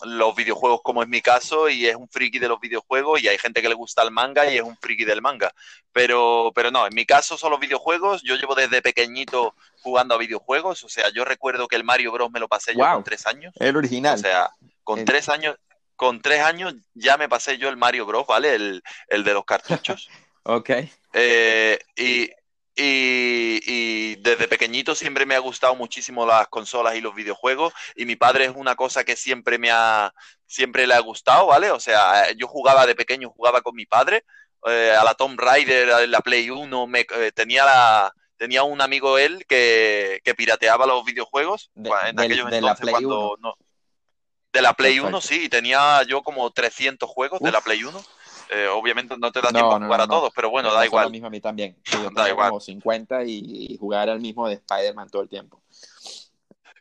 los 0.03 0.35
videojuegos 0.37 0.81
como 0.83 1.03
es 1.03 1.09
mi 1.09 1.21
caso 1.23 1.69
y 1.69 1.87
es 1.87 1.97
un 1.97 2.09
friki 2.09 2.39
de 2.39 2.49
los 2.49 2.61
videojuegos 2.61 3.23
y 3.23 3.29
hay 3.29 3.39
gente 3.39 3.63
que 3.63 3.69
le 3.69 3.75
gusta 3.75 4.03
el 4.03 4.11
manga 4.11 4.51
y 4.51 4.57
es 4.57 4.63
un 4.63 4.77
friki 4.77 5.05
del 5.05 5.23
manga. 5.23 5.53
Pero, 5.93 6.53
pero 6.55 6.71
no, 6.71 6.87
en 6.87 6.95
mi 6.95 7.07
caso 7.07 7.39
son 7.39 7.51
los 7.51 7.61
videojuegos. 7.61 8.23
Yo 8.23 8.37
llevo 8.37 8.55
desde 8.55 8.83
pequeñito 8.83 9.55
jugando 9.81 10.15
a 10.15 10.19
videojuegos. 10.19 10.85
O 10.85 10.89
sea, 10.89 11.11
yo 11.11 11.25
recuerdo 11.25 11.69
que 11.69 11.77
el 11.77 11.85
Mario 11.85 12.13
Bros. 12.13 12.31
me 12.31 12.41
lo 12.41 12.49
pasé 12.49 12.75
yo 12.75 12.85
con 12.85 13.05
tres 13.05 13.27
años. 13.27 13.55
El 13.59 13.77
original. 13.77 14.15
O 14.15 14.19
sea, 14.19 14.51
con 14.85 15.05
tres 15.05 15.29
años, 15.29 15.57
con 15.97 16.21
tres 16.21 16.43
años 16.43 16.75
ya 16.95 17.17
me 17.17 17.29
pasé 17.29 17.59
yo 17.59 17.69
el 17.69 17.77
Mario 17.77 18.05
Bros, 18.07 18.27
¿vale? 18.27 18.55
El, 18.55 18.83
el 19.09 19.25
de 19.25 19.33
los 19.33 19.45
cartuchos. 19.45 20.09
ok. 20.43 20.71
Eh, 21.15 21.79
y, 21.97 22.31
y, 22.77 24.17
desde 24.17 24.49
pequeñito 24.49 24.95
siempre 24.95 25.25
me 25.25 25.35
ha 25.35 25.39
gustado 25.39 25.75
muchísimo 25.75 26.27
las 26.27 26.49
consolas 26.49 26.97
y 26.97 27.01
los 27.01 27.15
videojuegos 27.15 27.73
y 27.95 28.07
mi 28.07 28.17
padre 28.17 28.47
es 28.47 28.53
una 28.55 28.75
cosa 28.75 29.05
que 29.05 29.17
siempre 29.17 29.59
me 29.59 29.71
ha 29.71 30.13
siempre 30.47 30.87
le 30.87 30.95
ha 30.95 31.01
gustado, 31.01 31.47
¿vale? 31.47 31.71
O 31.71 31.81
sea, 31.81 32.31
yo 32.33 32.47
jugaba 32.47 32.87
de 32.87 32.95
pequeño, 32.95 33.31
jugaba 33.31 33.63
con 33.63 33.75
mi 33.75 33.87
padre 33.87 34.25
eh, 34.67 34.95
a 34.99 35.05
la 35.05 35.15
Tomb 35.15 35.39
Raider, 35.39 36.09
la 36.09 36.21
Play 36.21 36.51
1, 36.51 36.87
me, 36.87 37.01
eh, 37.01 37.33
tenía 37.35 37.65
la 37.65 38.13
tenía 38.37 38.63
un 38.65 38.81
amigo 38.81 39.19
él 39.19 39.47
que, 39.47 40.21
pirateaba 40.37 40.87
los 40.87 41.05
videojuegos 41.05 41.71
en 41.75 42.21
aquellos 42.21 42.51
de 42.51 42.59
entonces 42.59 42.91
cuando 42.91 43.37
no, 43.41 43.55
de 44.53 44.63
la 44.63 44.75
Play 44.75 45.01
1 45.01 45.21
sí, 45.21 45.49
tenía 45.49 46.03
yo 46.03 46.23
como 46.23 46.51
300 46.51 47.09
juegos 47.09 47.41
de 47.41 47.53
la 47.53 47.61
Play 47.61 47.85
1 47.85 48.05
eh, 48.51 48.69
obviamente 48.69 49.17
no 49.19 49.33
te 49.33 49.41
da 49.41 49.51
tiempo 49.51 49.75
a 49.75 49.81
jugar 49.81 50.01
a 50.01 50.07
todos, 50.07 50.33
pero 50.35 50.51
bueno, 50.51 50.73
da 50.73 50.85
igual. 50.85 51.05
Lo 51.05 51.11
mismo 51.11 51.27
a 51.27 51.31
mí 51.31 51.41
también. 51.41 51.77
da 52.15 52.29
igual. 52.29 52.51
Como 52.51 52.61
50 52.61 53.25
y, 53.25 53.77
jugar 53.79 54.09
al 54.09 54.21
mismo 54.21 54.49
de 54.49 54.55
Spider-Man 54.55 55.11
todo 55.11 55.23
el 55.23 55.29
tiempo. 55.29 55.63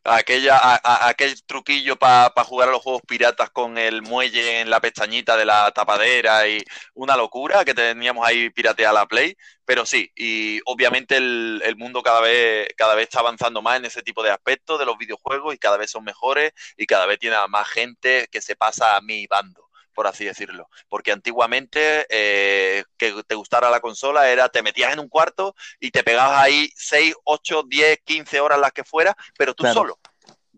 Aquella, 0.08 0.80
aquel 0.84 1.44
truquillo 1.46 1.96
para 1.96 2.32
jugar 2.44 2.70
a 2.70 2.72
los 2.74 2.84
juegos 2.84 3.02
piratas 3.08 3.50
con 3.50 3.80
el 3.80 4.04
muelle 4.04 4.62
en 4.62 4.70
la 4.70 4.80
pestañita 4.80 5.36
de 5.36 5.46
la 5.46 5.72
tapadera 5.72 6.48
y 6.48 6.64
una 6.94 7.18
locura 7.18 7.66
que 7.66 7.74
teníamos 7.74 8.24
ahí 8.28 8.52
pirateada 8.52 8.94
la 8.94 9.08
Play. 9.08 9.36
Pero 9.66 9.84
sí, 9.84 10.12
y 10.16 10.60
obviamente 10.66 11.18
el, 11.18 11.60
el, 11.66 11.76
mundo 11.76 12.04
cada 12.04 12.22
vez, 12.22 12.68
cada 12.78 12.94
vez 12.94 13.06
está 13.06 13.22
avanzando 13.22 13.64
más 13.64 13.78
en 13.78 13.86
ese 13.86 14.04
tipo 14.04 14.22
de 14.22 14.30
aspectos 14.30 14.78
de 14.78 14.86
los 14.86 14.96
videojuegos 14.96 15.56
y 15.56 15.58
cada 15.58 15.78
vez 15.78 15.90
son 15.90 16.04
mejores 16.04 16.54
y 16.78 16.86
cada 16.86 17.08
vez 17.08 17.18
tiene 17.18 17.38
más 17.50 17.68
gente 17.68 18.28
que 18.32 18.42
se 18.42 18.56
pasa 18.56 18.96
a 18.96 19.02
mi 19.02 19.26
bando 19.26 19.65
por 19.96 20.06
así 20.06 20.26
decirlo. 20.26 20.70
Porque 20.88 21.12
antiguamente 21.12 22.06
eh, 22.10 22.84
que 22.98 23.24
te 23.24 23.36
gustara 23.36 23.72
la 23.72 23.80
consola 23.80 24.30
era 24.30 24.50
te 24.50 24.62
metías 24.62 24.94
en 24.94 25.00
un 25.00 25.10
cuarto 25.10 25.56
y 25.80 25.90
te 25.90 26.04
pegabas 26.04 26.44
ahí 26.44 26.70
6, 26.76 27.16
8, 27.24 27.64
10, 27.68 28.00
15 28.04 28.40
horas 28.42 28.60
las 28.60 28.74
que 28.74 28.84
fuera, 28.84 29.18
pero 29.38 29.56
tú 29.56 29.66
solo. 29.74 29.98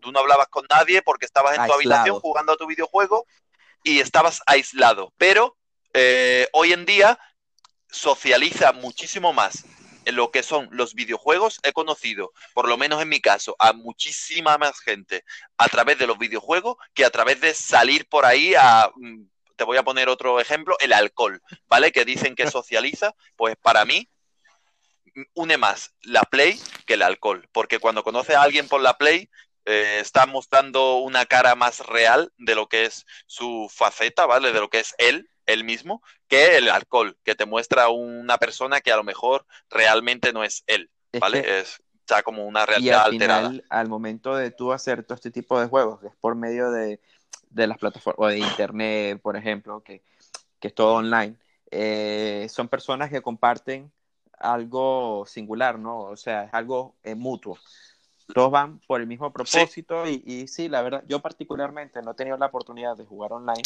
Tú 0.00 0.12
no 0.12 0.20
hablabas 0.20 0.48
con 0.48 0.66
nadie 0.68 1.00
porque 1.02 1.26
estabas 1.26 1.56
en 1.56 1.66
tu 1.66 1.72
habitación 1.72 2.20
jugando 2.20 2.52
a 2.52 2.56
tu 2.56 2.66
videojuego 2.66 3.24
y 3.82 4.00
estabas 4.00 4.42
aislado. 4.46 5.12
Pero 5.16 5.56
eh, 5.94 6.48
hoy 6.52 6.72
en 6.72 6.84
día 6.84 7.18
socializa 7.90 8.72
muchísimo 8.72 9.32
más 9.32 9.64
lo 10.12 10.30
que 10.30 10.42
son 10.42 10.68
los 10.72 10.94
videojuegos, 10.94 11.60
he 11.62 11.72
conocido, 11.72 12.32
por 12.54 12.68
lo 12.68 12.76
menos 12.76 13.02
en 13.02 13.08
mi 13.08 13.20
caso, 13.20 13.56
a 13.58 13.72
muchísima 13.72 14.58
más 14.58 14.80
gente 14.80 15.24
a 15.56 15.68
través 15.68 15.98
de 15.98 16.06
los 16.06 16.18
videojuegos 16.18 16.76
que 16.94 17.04
a 17.04 17.10
través 17.10 17.40
de 17.40 17.54
salir 17.54 18.08
por 18.08 18.24
ahí 18.24 18.54
a 18.54 18.90
mm, 18.94 19.24
te 19.56 19.64
voy 19.64 19.76
a 19.76 19.82
poner 19.82 20.08
otro 20.08 20.40
ejemplo, 20.40 20.76
el 20.78 20.92
alcohol, 20.92 21.42
¿vale? 21.66 21.90
Que 21.90 22.04
dicen 22.04 22.34
que 22.36 22.50
socializa, 22.50 23.14
pues 23.36 23.56
para 23.56 23.84
mí 23.84 24.08
une 25.34 25.56
más 25.56 25.94
la 26.02 26.22
Play 26.22 26.60
que 26.86 26.94
el 26.94 27.02
alcohol, 27.02 27.48
porque 27.52 27.80
cuando 27.80 28.04
conoces 28.04 28.36
a 28.36 28.42
alguien 28.42 28.68
por 28.68 28.80
la 28.80 28.96
Play, 28.96 29.28
eh, 29.64 29.98
está 30.00 30.26
mostrando 30.26 30.96
una 30.98 31.26
cara 31.26 31.54
más 31.54 31.80
real 31.80 32.32
de 32.38 32.54
lo 32.54 32.68
que 32.68 32.84
es 32.84 33.04
su 33.26 33.70
faceta, 33.70 34.26
¿vale? 34.26 34.52
De 34.52 34.60
lo 34.60 34.70
que 34.70 34.80
es 34.80 34.94
él, 34.96 35.28
él 35.48 35.64
mismo, 35.64 36.02
que 36.28 36.58
el 36.58 36.68
alcohol, 36.68 37.16
que 37.24 37.34
te 37.34 37.46
muestra 37.46 37.88
una 37.88 38.38
persona 38.38 38.80
que 38.80 38.92
a 38.92 38.96
lo 38.96 39.02
mejor 39.02 39.46
realmente 39.68 40.32
no 40.32 40.44
es 40.44 40.62
él, 40.66 40.90
¿vale? 41.18 41.60
Es, 41.60 41.82
ya 42.06 42.22
como 42.22 42.46
una 42.46 42.64
realidad 42.64 42.98
y 43.02 43.06
al 43.06 43.12
alterada. 43.12 43.48
Final, 43.50 43.64
al 43.68 43.88
momento 43.88 44.36
de 44.36 44.50
tú 44.50 44.72
hacer 44.72 45.04
todo 45.04 45.16
este 45.16 45.30
tipo 45.30 45.60
de 45.60 45.66
juegos, 45.66 46.00
que 46.00 46.06
es 46.08 46.16
por 46.20 46.34
medio 46.34 46.70
de, 46.70 47.00
de 47.50 47.66
las 47.66 47.78
plataformas 47.78 48.26
o 48.26 48.28
de 48.28 48.38
internet, 48.38 49.20
por 49.20 49.36
ejemplo, 49.36 49.82
que, 49.82 50.02
que 50.60 50.68
es 50.68 50.74
todo 50.74 50.94
online, 50.94 51.36
eh, 51.70 52.46
son 52.50 52.68
personas 52.68 53.10
que 53.10 53.22
comparten 53.22 53.92
algo 54.38 55.24
singular, 55.26 55.78
¿no? 55.78 56.00
O 56.00 56.16
sea, 56.16 56.44
es 56.44 56.54
algo 56.54 56.96
eh, 57.02 57.14
mutuo. 57.14 57.58
Todos 58.34 58.50
van 58.50 58.78
por 58.86 59.00
el 59.00 59.06
mismo 59.06 59.32
propósito 59.32 60.06
y, 60.06 60.22
y, 60.26 60.48
sí, 60.48 60.68
la 60.68 60.82
verdad, 60.82 61.02
yo 61.08 61.20
particularmente 61.20 62.02
no 62.02 62.10
he 62.10 62.14
tenido 62.14 62.36
la 62.36 62.46
oportunidad 62.46 62.96
de 62.96 63.04
jugar 63.04 63.32
online. 63.32 63.62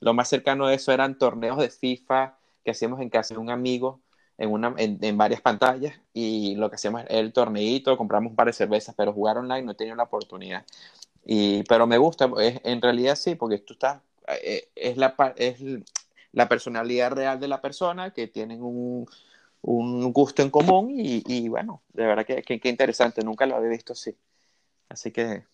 Lo 0.00 0.14
más 0.14 0.28
cercano 0.28 0.66
de 0.68 0.76
eso 0.76 0.92
eran 0.92 1.18
torneos 1.18 1.58
de 1.58 1.68
FIFA 1.68 2.36
que 2.64 2.70
hacíamos 2.70 3.00
en 3.00 3.10
casa 3.10 3.34
de 3.34 3.40
un 3.40 3.50
amigo 3.50 4.00
en, 4.38 4.50
una, 4.50 4.74
en, 4.78 4.98
en 5.00 5.16
varias 5.16 5.40
pantallas 5.40 5.94
y 6.12 6.54
lo 6.56 6.70
que 6.70 6.76
hacíamos 6.76 7.02
era 7.02 7.18
el 7.18 7.32
torneito, 7.32 7.96
compramos 7.96 8.30
un 8.30 8.36
par 8.36 8.46
de 8.46 8.52
cervezas, 8.52 8.94
pero 8.96 9.12
jugar 9.12 9.38
online 9.38 9.62
no 9.62 9.72
he 9.72 9.76
tenido 9.76 9.96
la 9.96 10.04
oportunidad. 10.04 10.64
Y, 11.24 11.62
pero 11.64 11.86
me 11.86 11.98
gusta, 11.98 12.30
es, 12.40 12.60
en 12.64 12.82
realidad 12.82 13.16
sí, 13.16 13.34
porque 13.34 13.58
tú 13.58 13.74
estás, 13.74 14.00
eh, 14.42 14.68
es, 14.74 14.96
la, 14.96 15.14
es 15.36 15.58
la 16.32 16.48
personalidad 16.48 17.12
real 17.12 17.40
de 17.40 17.48
la 17.48 17.60
persona 17.60 18.12
que 18.12 18.26
tienen 18.26 18.62
un, 18.62 19.06
un 19.64 20.12
gusto 20.12 20.42
en 20.42 20.50
común 20.50 20.90
y, 20.90 21.22
y 21.26 21.48
bueno, 21.48 21.82
de 21.92 22.06
verdad 22.06 22.26
que, 22.26 22.42
que, 22.42 22.60
que, 22.60 22.68
interesante, 22.68 23.22
nunca 23.24 23.46
lo 23.46 23.56
había 23.56 23.70
visto 23.70 23.94
así. 23.94 24.16
Así 24.88 25.10
que... 25.12 25.44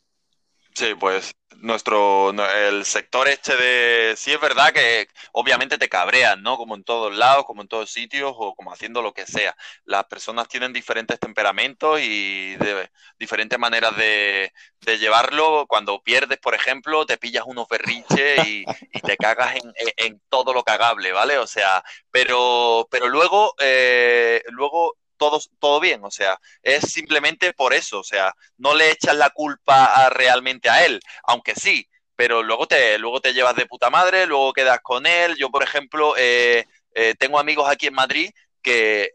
Sí, 0.74 0.94
pues 0.98 1.34
nuestro, 1.60 2.30
el 2.30 2.84
sector 2.84 3.28
este 3.28 3.56
de, 3.56 4.14
sí 4.16 4.32
es 4.32 4.40
verdad 4.40 4.72
que 4.72 5.08
obviamente 5.32 5.78
te 5.78 5.88
cabrean, 5.88 6.42
¿no? 6.42 6.56
Como 6.56 6.74
en 6.74 6.84
todos 6.84 7.14
lados, 7.14 7.44
como 7.44 7.62
en 7.62 7.68
todos 7.68 7.90
sitios 7.90 8.32
o 8.36 8.54
como 8.54 8.72
haciendo 8.72 9.02
lo 9.02 9.12
que 9.12 9.26
sea. 9.26 9.54
Las 9.84 10.04
personas 10.06 10.48
tienen 10.48 10.72
diferentes 10.72 11.18
temperamentos 11.18 12.00
y 12.00 12.56
de, 12.56 12.90
diferentes 13.18 13.58
maneras 13.58 13.96
de, 13.96 14.52
de, 14.80 14.98
llevarlo. 14.98 15.66
Cuando 15.68 16.02
pierdes, 16.02 16.38
por 16.38 16.54
ejemplo, 16.54 17.04
te 17.06 17.18
pillas 17.18 17.44
unos 17.46 17.68
berrinches 17.68 18.46
y, 18.46 18.64
te 19.04 19.16
cagas 19.16 19.56
en, 19.56 19.72
en, 19.96 20.22
todo 20.28 20.54
lo 20.54 20.62
cagable, 20.62 21.12
¿vale? 21.12 21.38
O 21.38 21.46
sea, 21.46 21.82
pero, 22.10 22.86
pero 22.90 23.08
luego, 23.08 23.54
eh, 23.58 24.42
luego 24.48 24.96
todo, 25.20 25.38
todo 25.58 25.80
bien, 25.80 26.02
o 26.02 26.10
sea, 26.10 26.40
es 26.62 26.90
simplemente 26.90 27.52
por 27.52 27.74
eso, 27.74 28.00
o 28.00 28.04
sea, 28.04 28.34
no 28.56 28.74
le 28.74 28.90
echas 28.90 29.14
la 29.14 29.28
culpa 29.28 29.84
a, 29.84 30.08
realmente 30.08 30.70
a 30.70 30.86
él, 30.86 30.98
aunque 31.24 31.54
sí, 31.54 31.86
pero 32.16 32.42
luego 32.42 32.66
te, 32.66 32.98
luego 32.98 33.20
te 33.20 33.34
llevas 33.34 33.54
de 33.54 33.66
puta 33.66 33.90
madre, 33.90 34.24
luego 34.26 34.54
quedas 34.54 34.80
con 34.82 35.06
él. 35.06 35.36
Yo, 35.36 35.50
por 35.50 35.62
ejemplo, 35.62 36.14
eh, 36.16 36.64
eh, 36.94 37.14
tengo 37.18 37.38
amigos 37.38 37.68
aquí 37.68 37.86
en 37.86 37.94
Madrid 37.94 38.30
que 38.62 39.10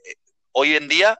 hoy 0.52 0.76
en 0.76 0.88
día 0.88 1.20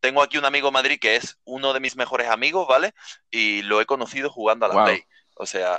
tengo 0.00 0.22
aquí 0.22 0.38
un 0.38 0.44
amigo 0.44 0.68
en 0.68 0.74
Madrid 0.74 0.98
que 1.00 1.16
es 1.16 1.38
uno 1.44 1.72
de 1.72 1.80
mis 1.80 1.96
mejores 1.96 2.28
amigos, 2.28 2.66
¿vale? 2.68 2.94
Y 3.30 3.62
lo 3.62 3.80
he 3.80 3.86
conocido 3.86 4.30
jugando 4.30 4.66
a 4.66 4.68
la 4.68 4.74
wow. 4.74 4.84
Play. 4.84 5.04
O 5.40 5.46
sea, 5.46 5.78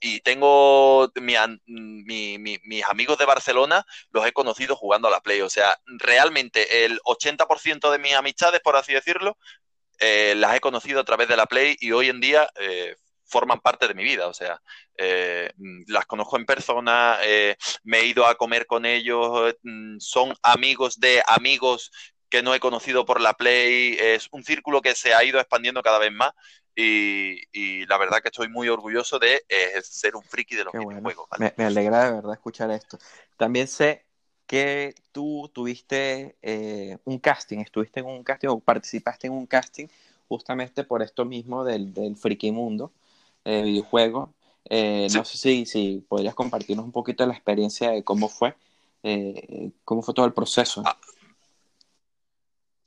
y 0.00 0.20
tengo 0.20 1.12
mi, 1.20 1.34
mi, 1.66 2.38
mi, 2.38 2.58
mis 2.64 2.84
amigos 2.84 3.18
de 3.18 3.26
Barcelona, 3.26 3.84
los 4.10 4.26
he 4.26 4.32
conocido 4.32 4.74
jugando 4.74 5.08
a 5.08 5.10
la 5.10 5.20
Play. 5.20 5.42
O 5.42 5.50
sea, 5.50 5.78
realmente 5.86 6.86
el 6.86 6.98
80% 7.04 7.90
de 7.90 7.98
mis 7.98 8.14
amistades, 8.14 8.60
por 8.60 8.74
así 8.74 8.94
decirlo, 8.94 9.36
eh, 9.98 10.34
las 10.36 10.56
he 10.56 10.60
conocido 10.60 11.00
a 11.00 11.04
través 11.04 11.28
de 11.28 11.36
la 11.36 11.44
Play 11.44 11.76
y 11.78 11.92
hoy 11.92 12.08
en 12.08 12.20
día 12.22 12.48
eh, 12.58 12.96
forman 13.26 13.60
parte 13.60 13.86
de 13.86 13.92
mi 13.94 14.02
vida. 14.02 14.28
O 14.28 14.34
sea, 14.34 14.62
eh, 14.96 15.52
las 15.88 16.06
conozco 16.06 16.38
en 16.38 16.46
persona, 16.46 17.18
eh, 17.22 17.56
me 17.84 17.98
he 17.98 18.06
ido 18.06 18.26
a 18.26 18.36
comer 18.36 18.66
con 18.66 18.86
ellos, 18.86 19.54
son 19.98 20.34
amigos 20.42 20.98
de 21.00 21.22
amigos 21.26 21.90
que 22.30 22.42
no 22.42 22.54
he 22.54 22.60
conocido 22.60 23.04
por 23.04 23.20
la 23.20 23.34
Play. 23.34 23.96
Es 24.00 24.28
un 24.32 24.42
círculo 24.42 24.80
que 24.80 24.94
se 24.94 25.12
ha 25.14 25.22
ido 25.22 25.38
expandiendo 25.38 25.82
cada 25.82 25.98
vez 25.98 26.12
más. 26.12 26.32
Y, 26.78 27.40
y, 27.52 27.86
la 27.86 27.96
verdad 27.96 28.20
que 28.20 28.28
estoy 28.28 28.48
muy 28.48 28.68
orgulloso 28.68 29.18
de 29.18 29.42
eh, 29.48 29.80
ser 29.82 30.14
un 30.14 30.22
friki 30.22 30.56
de 30.56 30.64
los 30.64 30.72
Qué 30.72 30.78
videojuegos. 30.78 31.26
Bueno. 31.30 31.50
¿vale? 31.50 31.54
Me, 31.56 31.64
me, 31.64 31.66
alegra 31.68 32.04
de 32.04 32.12
verdad 32.16 32.34
escuchar 32.34 32.70
esto. 32.70 32.98
También 33.38 33.66
sé 33.66 34.04
que 34.46 34.94
tú 35.10 35.50
tuviste 35.54 36.36
eh, 36.42 36.98
un 37.04 37.18
casting, 37.18 37.60
estuviste 37.60 38.00
en 38.00 38.06
un 38.06 38.22
casting 38.22 38.48
o 38.48 38.60
participaste 38.60 39.26
en 39.26 39.32
un 39.32 39.46
casting 39.46 39.86
justamente 40.28 40.84
por 40.84 41.02
esto 41.02 41.24
mismo 41.24 41.64
del, 41.64 41.94
del 41.94 42.14
friki 42.14 42.52
mundo 42.52 42.92
eh, 43.46 43.62
videojuego. 43.62 44.34
Sí. 44.68 45.06
No 45.14 45.24
sé 45.24 45.38
si, 45.38 45.64
si 45.64 46.04
podrías 46.06 46.34
compartirnos 46.34 46.84
un 46.84 46.92
poquito 46.92 47.24
la 47.24 47.32
experiencia 47.32 47.90
de 47.90 48.04
cómo 48.04 48.28
fue, 48.28 48.54
eh, 49.02 49.70
cómo 49.84 50.02
fue 50.02 50.12
todo 50.12 50.26
el 50.26 50.34
proceso. 50.34 50.82
Ah. 50.84 50.98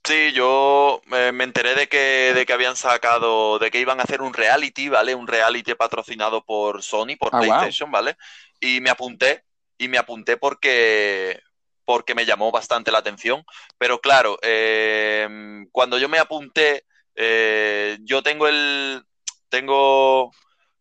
Sí, 0.09 0.31
yo 0.33 1.01
eh, 1.11 1.31
me 1.31 1.43
enteré 1.43 1.75
de 1.75 1.87
que, 1.87 2.33
de 2.33 2.45
que 2.45 2.53
habían 2.53 2.75
sacado, 2.75 3.59
de 3.59 3.69
que 3.69 3.79
iban 3.79 3.99
a 3.99 4.03
hacer 4.03 4.21
un 4.23 4.33
reality, 4.33 4.89
¿vale? 4.89 5.13
Un 5.13 5.27
reality 5.27 5.75
patrocinado 5.75 6.43
por 6.43 6.81
Sony, 6.81 7.15
por 7.19 7.31
Ah, 7.31 7.37
PlayStation, 7.37 7.91
¿vale? 7.91 8.17
Y 8.59 8.81
me 8.81 8.89
apunté, 8.89 9.43
y 9.77 9.87
me 9.87 9.99
apunté 9.99 10.35
porque, 10.37 11.39
porque 11.85 12.15
me 12.15 12.25
llamó 12.25 12.51
bastante 12.51 12.91
la 12.91 12.97
atención. 12.99 13.45
Pero 13.77 13.99
claro, 14.01 14.39
eh, 14.41 15.27
cuando 15.71 15.99
yo 15.99 16.09
me 16.09 16.17
apunté, 16.17 16.85
eh, 17.15 17.99
yo 18.01 18.23
tengo 18.23 18.47
el, 18.47 19.03
tengo 19.49 20.31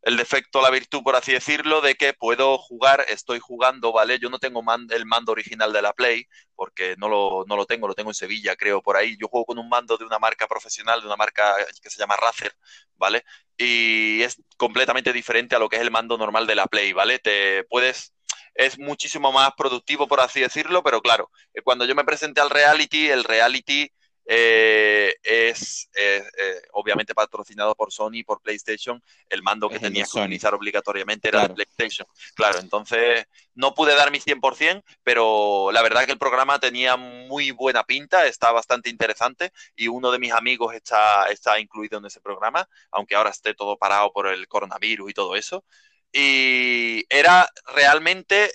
el 0.03 0.17
defecto, 0.17 0.63
la 0.63 0.71
virtud, 0.71 1.03
por 1.03 1.17
así 1.17 1.33
decirlo, 1.33 1.81
de 1.81 1.95
que 1.95 2.15
puedo 2.15 2.59
jugar, 2.59 3.05
estoy 3.09 3.41
jugando, 3.41 3.93
¿vale? 3.93 4.19
Yo 4.19 4.31
no 4.31 4.39
tengo 4.39 4.63
el 4.91 5.07
mando 5.07 5.33
original 5.33 5.73
de 5.73 5.83
la 5.83 5.93
Play, 5.93 6.27
porque 6.55 6.95
no 6.99 7.09
lo, 7.09 7.45
no 7.47 7.57
lo 7.57 7.67
tengo, 7.67 7.89
lo 7.89 7.95
tengo 7.95 8.11
en 8.11 8.15
Sevilla, 8.15 8.57
creo, 8.57 8.83
por 8.83 8.97
ahí. 8.97 9.17
Yo 9.21 9.29
juego 9.29 9.47
con 9.47 9.59
un 9.59 9.69
mando 9.69 9.97
de 9.97 10.05
una 10.05 10.19
marca 10.19 10.47
profesional, 10.47 11.01
de 11.01 11.07
una 11.07 11.17
marca 11.17 11.55
que 11.83 11.91
se 11.91 11.99
llama 11.99 12.17
Razer, 12.17 12.53
¿vale? 12.97 13.25
Y 13.57 14.23
es 14.23 14.37
completamente 14.57 15.13
diferente 15.13 15.57
a 15.57 15.59
lo 15.59 15.69
que 15.69 15.77
es 15.77 15.83
el 15.83 15.91
mando 15.91 16.17
normal 16.17 16.47
de 16.47 16.55
la 16.55 16.67
Play, 16.67 16.93
¿vale? 16.93 17.19
Te 17.19 17.65
puedes 17.65 18.13
es 18.55 18.77
muchísimo 18.79 19.31
más 19.31 19.53
productivo, 19.57 20.09
por 20.09 20.21
así 20.21 20.41
decirlo, 20.41 20.83
pero 20.83 21.01
claro, 21.01 21.31
cuando 21.63 21.85
yo 21.85 21.95
me 21.95 22.05
presenté 22.05 22.41
al 22.41 22.51
reality, 22.51 23.09
el 23.09 23.23
reality 23.23 23.89
eh, 24.31 25.15
es 25.23 25.89
eh, 25.97 26.23
eh, 26.39 26.61
obviamente 26.73 27.15
patrocinado 27.15 27.75
por 27.75 27.91
Sony, 27.91 28.25
por 28.27 28.43
PlayStation. 28.43 29.03
El 29.27 29.43
mando 29.43 29.71
que 29.71 29.77
Es 29.77 29.81
tenías 29.81 30.13
que 30.13 30.21
utilizar 30.21 30.53
obligatoriamente 30.55 31.29
era 31.29 31.49
de 31.49 31.55
PlayStation. 31.55 32.07
Claro, 32.35 32.59
entonces 32.59 33.25
no 33.55 33.75
pude 33.75 33.95
dar 33.95 34.11
mi 34.11 34.21
100%, 34.21 34.85
pero 35.03 35.71
la 35.73 35.81
verdad 35.81 36.05
que 36.05 36.13
el 36.13 36.19
programa 36.19 36.59
tenía 36.59 36.99
muy 36.99 37.53
buena 37.53 37.85
pinta, 37.85 38.27
está 38.27 38.53
bastante 38.53 38.91
interesante 38.91 39.51
y 39.75 39.89
uno 39.89 40.11
de 40.11 40.19
mis 40.19 40.33
amigos 40.33 40.75
está, 40.75 41.25
está 41.31 41.59
incluido 41.59 41.99
en 41.99 42.05
ese 42.05 42.21
programa, 42.21 42.69
aunque 42.91 43.15
ahora 43.15 43.31
esté 43.31 43.55
todo 43.55 43.79
parado 43.79 44.13
por 44.13 44.27
el 44.27 44.47
coronavirus 44.47 45.11
y 45.11 45.15
todo 45.15 45.37
eso. 45.37 45.65
Y 46.13 47.07
era 47.09 47.49
realmente 47.75 48.53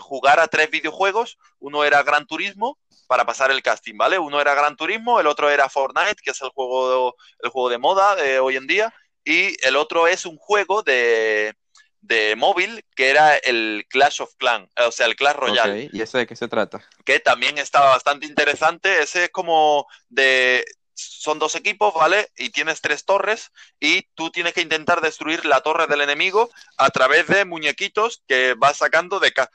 jugar 0.00 0.38
a 0.38 0.46
tres 0.46 0.70
videojuegos. 0.70 1.38
Uno 1.58 1.84
era 1.84 2.04
Gran 2.04 2.26
Turismo 2.26 2.78
para 3.12 3.26
pasar 3.26 3.50
el 3.50 3.60
casting, 3.60 3.94
¿vale? 3.94 4.18
Uno 4.18 4.40
era 4.40 4.54
Gran 4.54 4.74
Turismo, 4.74 5.20
el 5.20 5.26
otro 5.26 5.50
era 5.50 5.68
Fortnite, 5.68 6.22
que 6.22 6.30
es 6.30 6.40
el 6.40 6.48
juego, 6.48 7.14
el 7.40 7.50
juego 7.50 7.68
de 7.68 7.76
moda 7.76 8.16
de 8.16 8.38
hoy 8.38 8.56
en 8.56 8.66
día, 8.66 8.94
y 9.22 9.54
el 9.66 9.76
otro 9.76 10.06
es 10.08 10.24
un 10.24 10.38
juego 10.38 10.82
de, 10.82 11.54
de 12.00 12.36
móvil 12.36 12.86
que 12.96 13.10
era 13.10 13.36
el 13.36 13.84
Clash 13.90 14.22
of 14.22 14.34
Clans, 14.38 14.70
o 14.86 14.90
sea, 14.90 15.04
el 15.04 15.14
Clash 15.14 15.36
Royale. 15.36 15.72
Okay. 15.72 15.90
¿Y 15.92 16.00
ese 16.00 16.16
de 16.16 16.26
qué 16.26 16.34
se 16.34 16.48
trata? 16.48 16.88
Que 17.04 17.20
también 17.20 17.58
estaba 17.58 17.90
bastante 17.90 18.24
interesante. 18.24 19.02
Ese 19.02 19.24
es 19.24 19.30
como 19.30 19.86
de. 20.08 20.64
Son 20.94 21.38
dos 21.38 21.54
equipos, 21.54 21.92
¿vale? 21.92 22.30
Y 22.38 22.48
tienes 22.48 22.80
tres 22.80 23.04
torres 23.04 23.50
y 23.78 24.08
tú 24.14 24.30
tienes 24.30 24.54
que 24.54 24.62
intentar 24.62 25.02
destruir 25.02 25.44
la 25.44 25.60
torre 25.60 25.86
del 25.86 26.00
enemigo 26.00 26.48
a 26.78 26.88
través 26.88 27.26
de 27.26 27.44
muñequitos 27.44 28.22
que 28.26 28.54
vas 28.56 28.78
sacando 28.78 29.20
de, 29.20 29.32
ca 29.32 29.50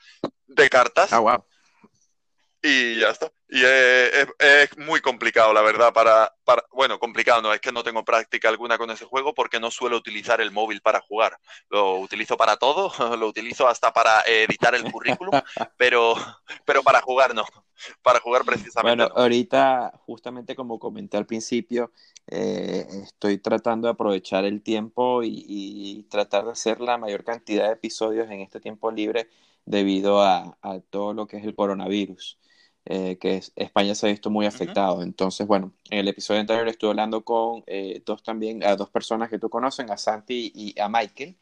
de 0.46 0.70
cartas. 0.70 1.12
Ah, 1.12 1.20
wow. 1.20 1.44
Y 2.68 3.00
ya 3.00 3.12
está. 3.12 3.32
Y 3.48 3.64
es, 3.64 4.14
es, 4.14 4.28
es, 4.40 4.78
muy 4.78 5.00
complicado, 5.00 5.54
la 5.54 5.62
verdad, 5.62 5.94
para, 5.94 6.36
para... 6.44 6.66
Bueno, 6.74 7.00
complicado 7.00 7.42
no, 7.42 7.54
es 7.54 7.62
que 7.62 7.72
no 7.72 7.82
tengo 7.82 8.04
práctica 8.04 8.50
alguna 8.50 8.78
con 8.78 8.92
ese 8.92 9.06
juego 9.06 9.34
porque 9.34 9.58
no 9.58 9.72
suelo 9.72 9.96
utilizar 9.96 10.42
el 10.42 10.52
móvil 10.52 10.82
para 10.82 11.00
jugar. 11.00 11.40
Lo 11.70 11.96
utilizo 12.00 12.36
para 12.36 12.58
todo, 12.58 12.92
lo 13.18 13.26
utilizo 13.26 13.70
hasta 13.70 13.94
para 13.94 14.22
editar 14.28 14.76
el 14.76 14.92
currículum, 14.92 15.32
pero, 15.78 16.16
pero 16.66 16.84
para 16.84 17.02
jugar 17.02 17.34
no. 17.34 17.46
Para 18.02 18.20
jugar 18.20 18.44
precisamente 18.44 19.04
Bueno, 19.04 19.14
no. 19.16 19.22
ahorita, 19.22 19.94
justamente 20.06 20.54
como 20.54 20.78
comenté 20.78 21.16
al 21.16 21.26
principio, 21.26 21.94
eh, 22.28 22.86
estoy 23.04 23.38
tratando 23.38 23.88
de 23.88 23.94
aprovechar 23.94 24.44
el 24.44 24.62
tiempo 24.62 25.24
y, 25.24 25.46
y 25.48 26.04
tratar 26.10 26.44
de 26.44 26.52
hacer 26.52 26.82
la 26.82 26.98
mayor 26.98 27.24
cantidad 27.24 27.68
de 27.68 27.74
episodios 27.74 28.30
en 28.30 28.42
este 28.42 28.60
tiempo 28.60 28.92
libre 28.92 29.30
debido 29.64 30.22
a, 30.22 30.58
a 30.62 30.80
todo 30.90 31.14
lo 31.14 31.28
que 31.28 31.38
es 31.38 31.46
el 31.46 31.56
coronavirus. 31.56 32.38
Eh, 32.90 33.18
que 33.20 33.36
es, 33.36 33.52
España 33.58 33.94
se 33.96 34.08
ha 34.08 34.10
visto 34.10 34.30
muy 34.30 34.46
afectado. 34.46 35.04
Entonces, 35.04 35.46
bueno, 35.46 35.74
en 35.90 36.00
el 36.00 36.08
episodio 36.08 36.40
anterior 36.40 36.68
estuve 36.70 36.92
hablando 36.92 37.22
con 37.22 37.64
eh, 37.68 38.02
dos 38.06 38.24
también, 38.24 38.64
a 38.64 38.78
dos 38.78 38.90
personas 38.90 39.30
que 39.30 39.40
tú 39.40 39.50
conoces, 39.50 39.90
a 39.92 39.98
Santi 39.98 40.54
y 40.56 40.80
a 40.80 40.88
Michael, 40.88 41.36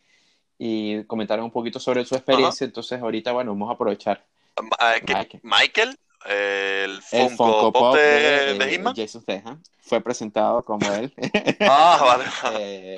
y 0.57 1.03
comentaron 1.03 1.45
un 1.45 1.51
poquito 1.51 1.79
sobre 1.79 2.03
su 2.03 2.15
experiencia. 2.15 2.65
Entonces, 2.65 2.99
ahorita, 2.99 3.31
bueno, 3.31 3.51
vamos 3.51 3.69
a 3.69 3.73
aprovechar. 3.73 4.25
Michael, 4.59 5.39
Michael 5.43 5.99
el 6.25 7.01
Funko, 7.03 7.71
Pop, 7.71 7.95
de, 7.95 8.01
de, 8.01 8.77
de 8.77 8.93
Jason 8.95 9.21
Statham 9.21 9.61
fue 9.81 10.01
presentado 10.01 10.63
como 10.63 10.91
él. 10.93 11.13
Ah, 11.61 12.25
vale. 12.41 12.55
eh, 12.59 12.95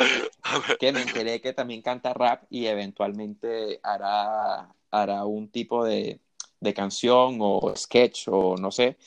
que 0.80 0.92
me 0.94 1.02
enteré 1.02 1.42
que 1.42 1.52
también 1.52 1.82
canta 1.82 2.14
rap 2.14 2.44
y 2.50 2.68
eventualmente 2.68 3.82
hará, 3.84 4.70
hará 4.90 5.26
un 5.26 5.50
tipo 5.50 5.84
de, 5.84 6.22
de 6.60 6.74
canción 6.74 7.38
o 7.42 7.74
sketch 7.76 8.28
o 8.28 8.56
no 8.58 8.72
sé, 8.72 8.98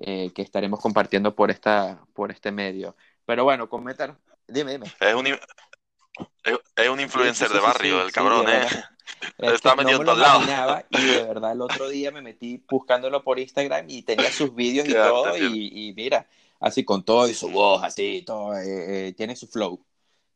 eh, 0.00 0.30
que 0.34 0.42
estaremos 0.42 0.80
compartiendo 0.80 1.34
por, 1.34 1.50
esta, 1.50 2.04
por 2.12 2.30
este 2.30 2.52
medio. 2.52 2.96
Pero 3.24 3.44
bueno, 3.44 3.68
comentar. 3.68 4.16
Dime, 4.46 4.72
dime. 4.72 4.86
Es 5.00 5.14
un, 5.14 5.26
es, 5.26 6.88
un 6.88 7.00
influencer 7.00 7.48
de 7.50 7.60
barrio, 7.60 8.02
el 8.02 8.12
cabrón, 8.12 8.48
¿eh? 8.48 8.66
Está 9.38 9.74
metido 9.76 10.00
en 10.00 10.06
todos 10.06 10.18
lados. 10.18 10.84
Y 10.90 11.02
de 11.02 11.22
verdad, 11.26 11.52
el 11.52 11.60
otro 11.60 11.88
día 11.88 12.10
me 12.10 12.22
metí 12.22 12.62
buscándolo 12.68 13.22
por 13.22 13.38
Instagram 13.38 13.86
y 13.88 14.02
tenía 14.02 14.30
sus 14.30 14.54
vídeos 14.54 14.88
y 14.88 14.92
todo. 14.92 15.36
Y, 15.36 15.88
y, 15.88 15.92
mira, 15.94 16.26
así 16.60 16.84
con 16.84 17.04
todo 17.04 17.28
y 17.28 17.34
su 17.34 17.50
voz, 17.50 17.82
así, 17.82 18.22
todo. 18.26 18.56
Eh, 18.56 19.08
eh, 19.08 19.12
tiene 19.14 19.36
su 19.36 19.46
flow 19.46 19.84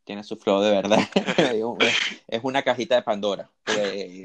tiene 0.09 0.25
su 0.25 0.39
flow 0.39 0.63
de 0.63 0.71
verdad. 0.71 1.01
es 2.29 2.41
una 2.43 2.63
cajita 2.63 2.95
de 2.95 3.03
Pandora. 3.03 3.51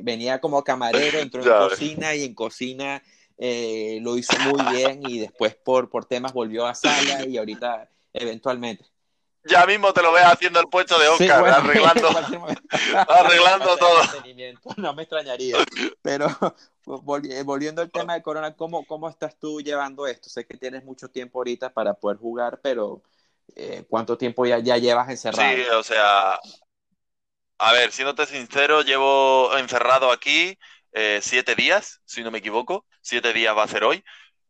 venía 0.02 0.39
como 0.39 0.63
camarero, 0.63 1.19
entró 1.19 1.43
en 1.43 1.69
cocina 1.69 2.15
y 2.15 2.24
en 2.24 2.34
cocina 2.34 3.04
eh, 3.38 4.00
lo 4.02 4.17
hizo 4.17 4.32
muy 4.48 4.63
bien 4.74 5.02
y 5.06 5.19
después 5.19 5.56
por, 5.56 5.89
por 5.89 6.06
temas 6.06 6.32
volvió 6.32 6.65
a 6.65 6.74
sala 6.74 7.26
y 7.28 7.38
ahorita 7.38 7.89
eventualmente. 8.13 8.86
Ya 9.43 9.65
mismo 9.65 9.91
te 9.91 10.02
lo 10.02 10.13
ves 10.13 10.24
haciendo 10.24 10.62
el 10.62 10.67
puesto 10.67 10.98
de 10.98 11.10
Oscar, 11.10 11.46
arreglando, 11.50 12.08
arreglando 13.10 13.76
todo. 13.76 14.04
No 14.78 14.93
me 14.93 15.04
extrañaría. 15.04 15.58
Pero 16.02 16.30
volviendo 16.86 17.82
al 17.82 17.91
tema 17.91 18.13
de 18.13 18.22
Corona, 18.22 18.56
¿cómo, 18.56 18.86
¿cómo 18.86 19.10
estás 19.10 19.38
tú 19.38 19.60
llevando 19.60 20.08
esto? 20.08 20.30
Sé 20.30 20.46
que 20.46 20.56
tienes 20.56 20.86
mucho 20.86 21.10
tiempo 21.10 21.39
ahorita 21.39 21.74
para 21.74 21.93
poder 21.93 22.19
jugar, 22.19 22.62
pero 22.63 23.02
eh, 23.56 23.86
¿cuánto 23.89 24.17
tiempo 24.17 24.45
ya, 24.45 24.60
llevas 24.60 25.10
encerrado? 25.10 25.56
Sí, 25.56 25.62
o 25.73 25.84
sea, 25.84 26.39
a 27.58 27.71
ver, 27.71 27.91
siéndote 27.91 28.25
sincero, 28.25 28.82
llevo 28.82 29.56
encerrado 29.58 30.12
aquí 30.12 30.58
eh, 30.91 31.19
siete 31.21 31.56
días, 31.56 32.01
si 32.06 32.23
no 32.23 32.32
me 32.32 32.39
equivoco. 32.39 32.86
Siete 33.01 33.34
días 33.34 33.56
va 33.56 33.63
a 33.63 33.67
ser 33.67 33.84
hoy. 33.84 34.03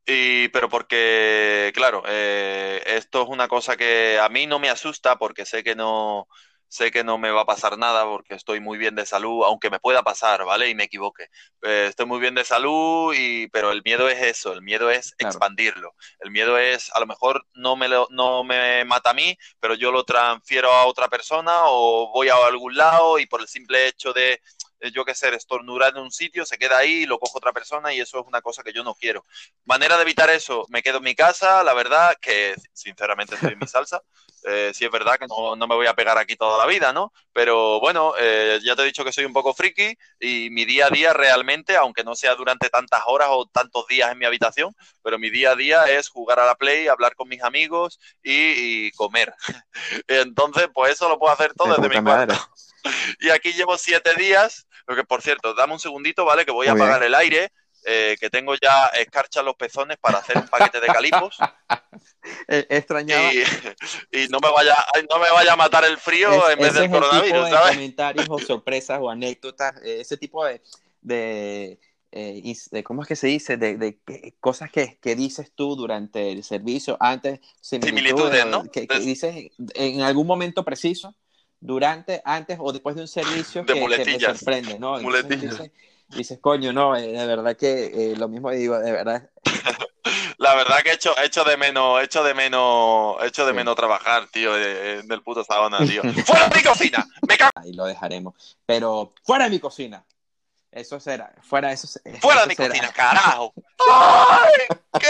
Y, 0.05 0.49
pero 0.49 0.69
porque, 0.69 1.71
claro, 1.73 2.03
eh, 2.07 2.81
esto 2.85 3.23
es 3.23 3.29
una 3.29 3.47
cosa 3.47 3.77
que 3.77 4.19
a 4.19 4.27
mí 4.29 4.47
no 4.47 4.59
me 4.59 4.69
asusta 4.69 5.17
porque 5.17 5.45
sé 5.45 5.63
que 5.63 5.75
no, 5.75 6.27
sé 6.73 6.89
que 6.89 7.03
no 7.03 7.19
me 7.19 7.29
va 7.29 7.41
a 7.41 7.45
pasar 7.45 7.77
nada 7.77 8.03
porque 8.03 8.33
estoy 8.33 8.59
muy 8.59 8.79
bien 8.79 8.95
de 8.95 9.05
salud, 9.05 9.43
aunque 9.45 9.69
me 9.69 9.79
pueda 9.79 10.01
pasar, 10.01 10.43
¿vale? 10.43 10.69
Y 10.69 10.75
me 10.75 10.85
equivoque. 10.85 11.27
Eh, 11.61 11.85
estoy 11.89 12.07
muy 12.07 12.19
bien 12.19 12.33
de 12.33 12.43
salud, 12.43 13.13
y, 13.15 13.47
pero 13.49 13.71
el 13.71 13.83
miedo 13.85 14.09
es 14.09 14.19
eso, 14.23 14.53
el 14.53 14.63
miedo 14.63 14.89
es 14.89 15.13
expandirlo. 15.19 15.93
El 16.19 16.31
miedo 16.31 16.57
es, 16.57 16.89
a 16.95 16.99
lo 16.99 17.05
mejor 17.05 17.45
no 17.53 17.75
me, 17.75 17.87
lo, 17.87 18.07
no 18.09 18.43
me 18.43 18.83
mata 18.85 19.11
a 19.11 19.13
mí, 19.13 19.37
pero 19.59 19.75
yo 19.75 19.91
lo 19.91 20.03
transfiero 20.03 20.71
a 20.73 20.87
otra 20.87 21.07
persona 21.09 21.53
o 21.65 22.11
voy 22.11 22.29
a 22.29 22.35
algún 22.47 22.75
lado 22.75 23.19
y 23.19 23.27
por 23.27 23.41
el 23.41 23.47
simple 23.47 23.87
hecho 23.87 24.11
de 24.11 24.41
yo 24.91 25.05
qué 25.05 25.15
sé, 25.15 25.33
estornudar 25.33 25.93
en 25.95 26.03
un 26.03 26.11
sitio, 26.11 26.45
se 26.45 26.57
queda 26.57 26.77
ahí, 26.77 27.05
lo 27.05 27.19
cojo 27.19 27.37
otra 27.37 27.53
persona 27.53 27.93
y 27.93 27.99
eso 27.99 28.19
es 28.19 28.27
una 28.27 28.41
cosa 28.41 28.63
que 28.63 28.73
yo 28.73 28.83
no 28.83 28.95
quiero. 28.95 29.25
Manera 29.65 29.95
de 29.95 30.03
evitar 30.03 30.29
eso, 30.29 30.65
me 30.69 30.83
quedo 30.83 30.97
en 30.97 31.03
mi 31.03 31.15
casa, 31.15 31.63
la 31.63 31.73
verdad 31.73 32.15
que 32.21 32.55
sinceramente 32.73 33.35
estoy 33.35 33.53
en 33.53 33.59
mi 33.59 33.67
salsa. 33.67 34.01
Eh, 34.45 34.71
sí 34.73 34.83
es 34.83 34.91
verdad 34.91 35.17
que 35.17 35.25
no, 35.27 35.55
me 35.55 35.75
voy 35.75 35.87
a 35.87 35.93
pegar 35.93 36.17
aquí 36.17 36.35
toda 36.35 36.57
la 36.57 36.65
vida, 36.65 36.91
¿no? 36.91 37.13
Pero 37.31 37.79
bueno, 37.79 38.13
eh, 38.19 38.59
ya 38.61 38.75
te 38.75 38.81
he 38.81 38.85
dicho 38.85 39.05
que 39.05 39.13
soy 39.13 39.23
un 39.25 39.31
poco 39.31 39.53
friki 39.53 39.97
y 40.19 40.49
mi 40.49 40.65
día 40.65 40.87
a 40.87 40.89
día 40.89 41.13
realmente, 41.13 41.77
aunque 41.77 42.03
no 42.03 42.13
sea 42.13 42.35
durante 42.35 42.69
tantas 42.69 43.03
horas 43.05 43.29
o 43.31 43.45
tantos 43.45 43.87
días 43.87 44.11
en 44.11 44.17
mi 44.17 44.25
habitación, 44.25 44.75
pero 45.01 45.17
mi 45.17 45.29
día 45.29 45.51
a 45.51 45.55
día 45.55 45.85
es 45.85 46.09
jugar 46.09 46.39
a 46.39 46.45
la 46.45 46.55
Play, 46.55 46.87
hablar 46.87 47.15
con 47.15 47.29
mis 47.29 47.41
amigos 47.41 47.99
y, 48.21 48.91
comer. 48.91 49.33
Entonces, 50.07 50.67
pues 50.73 50.93
eso 50.93 51.07
lo 51.07 51.17
puedo 51.17 51.33
hacer 51.33 51.53
todo 51.53 51.75
desde 51.75 51.89
mi 51.89 52.03
cuarto. 52.03 52.35
Y 53.21 53.29
aquí 53.29 53.53
llevo 53.53 53.77
siete 53.77 54.13
días, 54.15 54.67
lo 54.87 54.95
que 54.95 55.03
por 55.03 55.21
cierto, 55.21 55.53
dame 55.53 55.73
un 55.73 55.79
segundito, 55.79 56.25
¿vale? 56.25 56.45
Que 56.45 56.51
voy 56.51 56.67
a 56.67 56.73
apagar 56.73 57.03
el 57.03 57.15
aire 57.15 57.51
eh, 57.85 58.15
que 58.19 58.29
tengo 58.29 58.55
ya 58.55 58.87
escarcha 58.87 59.43
los 59.43 59.55
pezones 59.55 59.97
para 59.97 60.19
hacer 60.19 60.37
un 60.37 60.47
paquete 60.47 60.79
de 60.79 60.87
calipos. 60.87 61.37
Eh, 62.47 62.65
extrañaba. 62.69 63.33
Y, 63.33 64.27
no, 64.29 64.39
me 64.39 64.49
vaya, 64.49 64.75
no 65.09 65.19
me 65.19 65.29
vaya 65.29 65.53
a 65.53 65.55
matar 65.57 65.83
el 65.83 65.97
frío 65.97 66.49
en 66.49 66.57
vez 66.57 66.73
del 66.73 66.89
coronavirus, 66.89 67.45
tipo 67.49 67.65
de 67.65 67.71
comentarios 67.73 68.27
o 68.29 68.39
sorpresas 68.39 68.99
o 69.01 69.09
anécdotas, 69.09 69.75
eh, 69.83 69.99
ese 69.99 70.15
tipo 70.15 70.45
de, 70.45 70.61
de, 71.01 71.79
¿cómo 72.83 73.01
es 73.01 73.09
que 73.09 73.17
se 73.17 73.27
dice? 73.27 73.57
De, 73.57 73.77
de 73.77 73.99
cosas 74.39 74.71
que, 74.71 74.97
que, 75.01 75.15
dices 75.15 75.51
tú 75.53 75.75
durante 75.75 76.31
el 76.31 76.43
servicio, 76.43 76.95
antes, 76.99 77.41
similitudes, 77.59 78.45
¿no? 78.45 78.63
Que, 78.71 78.87
dices 79.01 79.51
en 79.75 80.01
algún 80.01 80.25
momento 80.25 80.63
preciso, 80.63 81.15
durante, 81.63 82.21
antes 82.25 82.57
o 82.59 82.71
después 82.71 82.95
de 82.95 83.01
un 83.01 83.07
servicio 83.07 83.65
que, 83.65 83.73
que 83.73 84.03
te 84.03 84.19
sorprende, 84.19 84.77
¿no? 84.77 84.99
Dices, 86.09 86.37
coño, 86.39 86.73
no, 86.73 86.95
eh, 86.95 87.07
de 87.07 87.25
verdad 87.25 87.55
que 87.55 87.85
eh, 87.85 88.15
lo 88.15 88.27
mismo 88.27 88.51
digo, 88.51 88.77
de 88.77 88.91
verdad. 88.91 89.29
La 90.37 90.53
verdad 90.55 90.79
que 90.83 90.89
he 90.89 90.93
hecho, 90.93 91.15
hecho 91.23 91.45
de 91.45 91.55
menos, 91.55 92.03
hecho 92.03 92.23
de 92.23 92.33
menos, 92.33 93.15
hecho 93.23 93.45
de 93.45 93.53
menos 93.53 93.75
trabajar, 93.75 94.27
tío, 94.27 94.53
del 94.53 95.21
puto 95.23 95.43
Saona, 95.43 95.79
tío. 95.79 96.01
¡Fuera 96.25 96.49
de 96.49 96.55
mi 96.57 96.63
cocina! 96.63 97.07
¡Me 97.27 97.37
cago! 97.37 97.51
Ahí 97.55 97.71
lo 97.71 97.85
dejaremos. 97.85 98.57
Pero, 98.65 99.13
¡fuera 99.23 99.45
de 99.45 99.51
mi 99.51 99.59
cocina! 99.59 100.03
Eso 100.69 100.99
será, 100.99 101.33
fuera 101.41 101.71
eso. 101.71 101.87
¡Fuera 102.19 102.41
de 102.41 102.47
mi 102.47 102.55
cocina, 102.55 102.91
carajo! 102.91 103.53
¡Ay! 103.89 104.77
¡Qué 104.99 105.07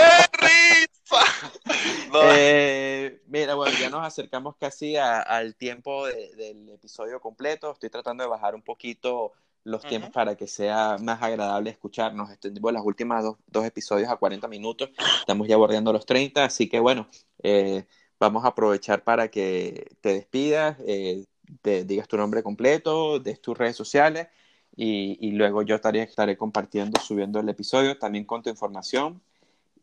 Eh, 2.25 3.21
mira, 3.25 3.55
bueno, 3.55 3.75
ya 3.79 3.89
nos 3.89 4.05
acercamos 4.05 4.55
casi 4.57 4.95
al 4.95 5.55
tiempo 5.55 6.05
del 6.05 6.69
episodio 6.69 7.19
completo. 7.19 7.71
Estoy 7.71 7.89
tratando 7.89 8.23
de 8.23 8.29
bajar 8.29 8.53
un 8.53 8.61
poquito 8.61 9.33
los 9.63 9.81
tiempos 9.83 10.11
para 10.11 10.35
que 10.35 10.47
sea 10.47 10.97
más 10.99 11.21
agradable 11.21 11.71
escucharnos. 11.71 12.29
Extendimos 12.29 12.71
las 12.71 12.83
últimas 12.83 13.23
dos, 13.23 13.37
dos, 13.47 13.65
episodios 13.65 14.09
a 14.09 14.17
40 14.17 14.47
minutos, 14.47 14.91
estamos 15.19 15.47
ya 15.47 15.57
bordeando 15.57 15.91
los 15.91 16.05
30, 16.05 16.43
así 16.43 16.69
que 16.69 16.79
bueno, 16.79 17.07
eh, 17.41 17.85
vamos 18.19 18.45
a 18.45 18.49
aprovechar 18.49 19.03
para 19.03 19.29
que 19.29 19.95
te 20.01 20.13
despidas, 20.13 20.77
eh, 20.85 21.25
te 21.61 21.85
digas 21.85 22.07
tu 22.07 22.17
nombre 22.17 22.43
completo, 22.43 23.19
des 23.19 23.41
tus 23.41 23.57
redes 23.57 23.75
sociales 23.75 24.27
y, 24.75 25.17
y, 25.27 25.31
luego 25.31 25.61
yo 25.61 25.75
estaré, 25.75 26.01
estaré 26.01 26.37
compartiendo, 26.37 26.99
subiendo 26.99 27.39
el 27.39 27.49
episodio 27.49 27.97
también 27.97 28.25
con 28.25 28.43
tu 28.43 28.49
información 28.49 29.21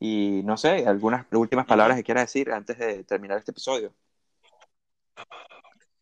y 0.01 0.41
no 0.45 0.57
sé, 0.57 0.87
algunas 0.89 1.27
últimas 1.31 1.67
palabras 1.67 1.99
que 1.99 2.05
quieras 2.05 2.25
decir 2.25 2.51
antes 2.51 2.79
de 2.79 3.05
terminar 3.05 3.39
este 3.39 3.51
episodio. 3.51 3.93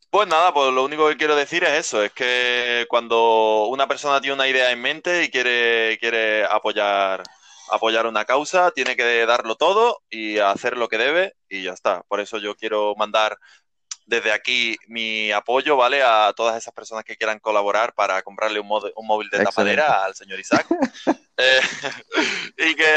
Pues 0.09 0.29
nada, 0.29 0.55
pues 0.55 0.73
lo 0.73 0.85
único 0.85 1.09
que 1.09 1.17
quiero 1.17 1.35
decir 1.35 1.65
es 1.65 1.73
eso, 1.73 2.03
es 2.03 2.13
que 2.13 2.87
cuando 2.89 3.67
una 3.67 3.89
persona 3.89 4.21
tiene 4.21 4.35
una 4.37 4.47
idea 4.47 4.71
en 4.71 4.81
mente 4.81 5.25
y 5.25 5.31
quiere, 5.31 5.99
quiere 5.99 6.45
apoyar, 6.45 7.25
apoyar 7.71 8.07
una 8.07 8.25
causa, 8.25 8.71
tiene 8.71 8.97
que 8.97 9.27
darlo 9.27 9.57
todo 9.57 10.01
y 10.09 10.39
hacer 10.39 10.79
lo 10.79 10.89
que 10.89 10.97
debe 10.97 11.35
y 11.49 11.65
ya 11.65 11.73
está. 11.73 12.05
Por 12.05 12.21
eso 12.21 12.39
yo 12.39 12.55
quiero 12.55 12.95
mandar 12.97 13.37
desde 14.07 14.33
aquí 14.33 14.77
mi 14.87 15.33
apoyo, 15.33 15.77
¿vale? 15.77 16.03
A 16.03 16.33
todas 16.35 16.57
esas 16.57 16.73
personas 16.73 17.05
que 17.05 17.17
quieran 17.17 17.41
colaborar 17.41 17.93
para 17.95 18.23
comprarle 18.23 18.61
un, 18.61 18.71
un 18.71 19.07
móvil 19.07 19.29
de 19.29 19.45
tapadera 19.45 20.05
al 20.05 20.15
señor 20.15 20.39
Isaac. 20.39 20.67
Eh, 21.41 21.61
y 22.59 22.75
que 22.75 22.97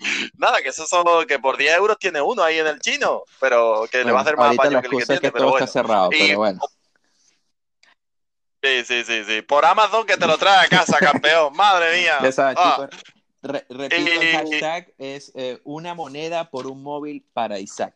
Nada, 0.38 0.58
que 0.62 0.70
eso 0.70 0.86
solo 0.86 1.26
que 1.26 1.38
por 1.38 1.56
10 1.56 1.76
euros 1.76 1.98
tiene 1.98 2.20
uno 2.20 2.42
ahí 2.42 2.58
en 2.58 2.66
el 2.66 2.80
chino, 2.80 3.22
pero 3.38 3.86
que 3.90 4.04
le 4.04 4.12
va 4.12 4.20
a 4.20 4.22
hacer 4.22 4.36
más 4.36 4.54
apaño 4.54 4.80
que 4.80 4.86
el 4.86 4.98
que 4.98 5.06
tiene, 5.06 5.20
que 5.20 5.32
pero 5.32 5.50
bueno. 5.50 5.64
Está 5.64 5.80
cerrado, 5.80 6.10
pero 6.10 6.38
bueno. 6.38 6.60
Sí, 8.62 8.84
sí, 8.84 9.04
sí, 9.04 9.24
sí. 9.24 9.42
Por 9.42 9.64
Amazon 9.64 10.06
que 10.06 10.16
te 10.16 10.26
lo 10.26 10.36
trae 10.36 10.66
a 10.66 10.68
casa, 10.68 10.98
campeón. 10.98 11.52
Madre 11.56 11.98
mía. 11.98 12.32
Sabes, 12.32 12.56
ah. 12.58 12.88
Re 13.42 13.64
repito, 13.70 14.20
el 14.20 14.32
hashtag 14.32 14.92
es 14.98 15.32
eh, 15.34 15.60
una 15.64 15.94
moneda 15.94 16.50
por 16.50 16.66
un 16.66 16.82
móvil 16.82 17.24
para 17.32 17.58
Isaac. 17.58 17.94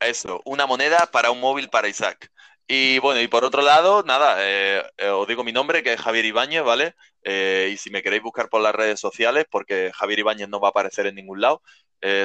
Eso, 0.00 0.40
una 0.46 0.66
moneda 0.66 1.06
para 1.12 1.30
un 1.30 1.40
móvil 1.40 1.68
para 1.68 1.88
Isaac. 1.88 2.31
Y 2.74 2.98
bueno, 3.00 3.20
y 3.20 3.28
por 3.28 3.44
otro 3.44 3.60
lado, 3.60 4.02
nada, 4.02 4.36
eh, 4.38 4.82
eh, 4.96 5.08
os 5.08 5.28
digo 5.28 5.44
mi 5.44 5.52
nombre, 5.52 5.82
que 5.82 5.92
es 5.92 6.00
Javier 6.00 6.24
Ibáñez, 6.24 6.62
¿vale? 6.62 6.94
Eh, 7.22 7.68
y 7.70 7.76
si 7.76 7.90
me 7.90 8.02
queréis 8.02 8.22
buscar 8.22 8.48
por 8.48 8.62
las 8.62 8.74
redes 8.74 8.98
sociales, 8.98 9.44
porque 9.50 9.92
Javier 9.94 10.20
Ibáñez 10.20 10.48
no 10.48 10.58
va 10.58 10.68
a 10.68 10.70
aparecer 10.70 11.06
en 11.06 11.16
ningún 11.16 11.42
lado, 11.42 11.60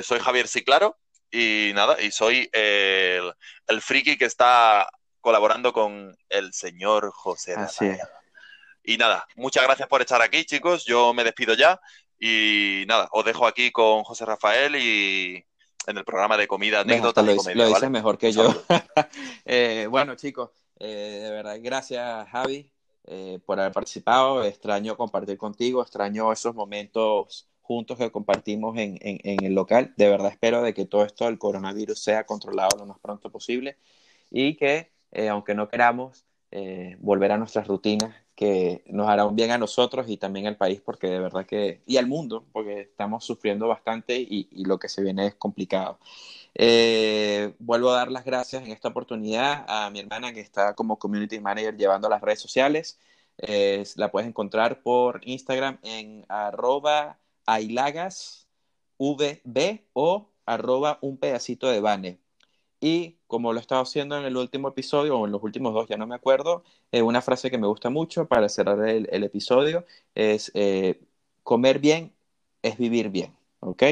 soy 0.03 0.19
Javier 0.19 0.47
Ciclaro 0.47 0.97
y 1.29 1.73
nada, 1.75 2.01
y 2.01 2.11
soy 2.11 2.49
el, 2.53 3.33
el, 3.67 3.81
friki 3.81 4.17
que 4.17 4.23
está 4.23 4.87
colaborando 5.19 5.73
con 5.73 6.17
el 6.29 6.53
señor 6.53 7.11
José 7.11 7.55
Así 7.55 7.91
Y 8.85 8.95
nada, 8.95 9.27
muchas 9.35 9.65
gracias 9.65 9.89
por 9.89 9.99
estar 9.99 10.21
aquí, 10.21 10.45
chicos. 10.45 10.85
Yo 10.85 11.13
me 11.13 11.25
despido 11.25 11.55
ya. 11.55 11.77
Y 12.17 12.85
nada, 12.87 13.09
os 13.11 13.25
dejo 13.25 13.47
aquí 13.47 13.69
con 13.71 14.05
José 14.05 14.23
Rafael 14.23 14.77
y 14.77 15.45
en 15.87 15.97
el 15.97 16.05
programa 16.05 16.37
de 16.37 16.47
comida, 16.47 16.81
anécdotas 16.81 17.25
lo, 17.25 17.35
comedia. 17.35 17.55
lo 17.55 17.63
¿vale? 17.63 17.75
dices 17.75 17.89
mejor 17.89 18.17
que 18.17 18.31
yo. 18.31 18.53
Eh, 19.49 19.87
bueno, 19.89 20.15
chicos, 20.15 20.49
eh, 20.77 21.21
de 21.23 21.31
verdad, 21.31 21.57
gracias, 21.61 22.27
Javi, 22.29 22.69
eh, 23.05 23.39
por 23.45 23.59
haber 23.59 23.71
participado. 23.71 24.43
Extraño 24.43 24.97
compartir 24.97 25.37
contigo, 25.37 25.81
extraño 25.81 26.33
esos 26.33 26.53
momentos 26.53 27.47
juntos 27.61 27.97
que 27.97 28.11
compartimos 28.11 28.77
en, 28.77 28.97
en, 29.01 29.19
en 29.23 29.45
el 29.45 29.53
local. 29.53 29.93
De 29.95 30.09
verdad, 30.09 30.31
espero 30.31 30.61
de 30.61 30.73
que 30.73 30.85
todo 30.85 31.05
esto 31.05 31.25
del 31.25 31.39
coronavirus 31.39 31.97
sea 31.97 32.25
controlado 32.25 32.77
lo 32.77 32.85
más 32.85 32.99
pronto 32.99 33.31
posible 33.31 33.77
y 34.29 34.55
que, 34.55 34.91
eh, 35.11 35.29
aunque 35.29 35.55
no 35.55 35.69
queramos, 35.69 36.25
eh, 36.51 36.97
volver 36.99 37.31
a 37.31 37.37
nuestras 37.37 37.67
rutinas 37.67 38.15
que 38.35 38.83
nos 38.87 39.09
hará 39.09 39.27
bien 39.27 39.51
a 39.51 39.57
nosotros 39.57 40.07
y 40.09 40.17
también 40.17 40.47
al 40.47 40.57
país, 40.57 40.81
porque 40.81 41.07
de 41.07 41.19
verdad 41.19 41.45
que, 41.45 41.81
y 41.87 41.97
al 41.97 42.07
mundo, 42.07 42.45
porque 42.51 42.81
estamos 42.81 43.25
sufriendo 43.25 43.67
bastante 43.67 44.19
y, 44.19 44.47
y 44.51 44.65
lo 44.65 44.77
que 44.79 44.89
se 44.89 45.01
viene 45.01 45.27
es 45.27 45.35
complicado. 45.35 45.99
Eh, 46.59 47.53
vuelvo 47.59 47.91
a 47.91 47.97
dar 47.97 48.11
las 48.11 48.25
gracias 48.25 48.63
en 48.63 48.71
esta 48.71 48.87
oportunidad 48.89 49.63
a 49.67 49.89
mi 49.91 49.99
hermana 49.99 50.33
que 50.33 50.39
está 50.39 50.73
como 50.73 50.97
community 50.97 51.39
manager 51.39 51.77
llevando 51.77 52.09
las 52.09 52.21
redes 52.21 52.39
sociales. 52.39 52.99
Eh, 53.37 53.83
la 53.95 54.09
puedes 54.11 54.27
encontrar 54.27 54.81
por 54.81 55.21
Instagram 55.23 55.77
en 55.83 56.25
arroba 56.29 57.19
ailagasvb 57.45 58.47
o 59.93 60.29
arroba 60.45 60.97
un 61.01 61.17
pedacito 61.17 61.69
de 61.69 61.79
bane. 61.79 62.19
Y 62.79 63.17
como 63.27 63.53
lo 63.53 63.59
he 63.59 63.61
estado 63.61 63.81
haciendo 63.81 64.17
en 64.17 64.25
el 64.25 64.37
último 64.37 64.69
episodio, 64.69 65.17
o 65.17 65.25
en 65.25 65.31
los 65.31 65.43
últimos 65.43 65.73
dos, 65.73 65.87
ya 65.87 65.97
no 65.97 66.07
me 66.07 66.15
acuerdo, 66.15 66.63
eh, 66.91 67.01
una 67.01 67.21
frase 67.21 67.49
que 67.49 67.57
me 67.57 67.67
gusta 67.67 67.89
mucho 67.89 68.27
para 68.27 68.49
cerrar 68.49 68.87
el, 68.87 69.23
episodio 69.23 69.85
es 70.15 70.51
eh, 70.53 71.01
comer 71.43 71.79
bien 71.79 72.13
es 72.61 72.77
vivir 72.77 73.09
bien. 73.09 73.35
¿Ok? 73.59 73.83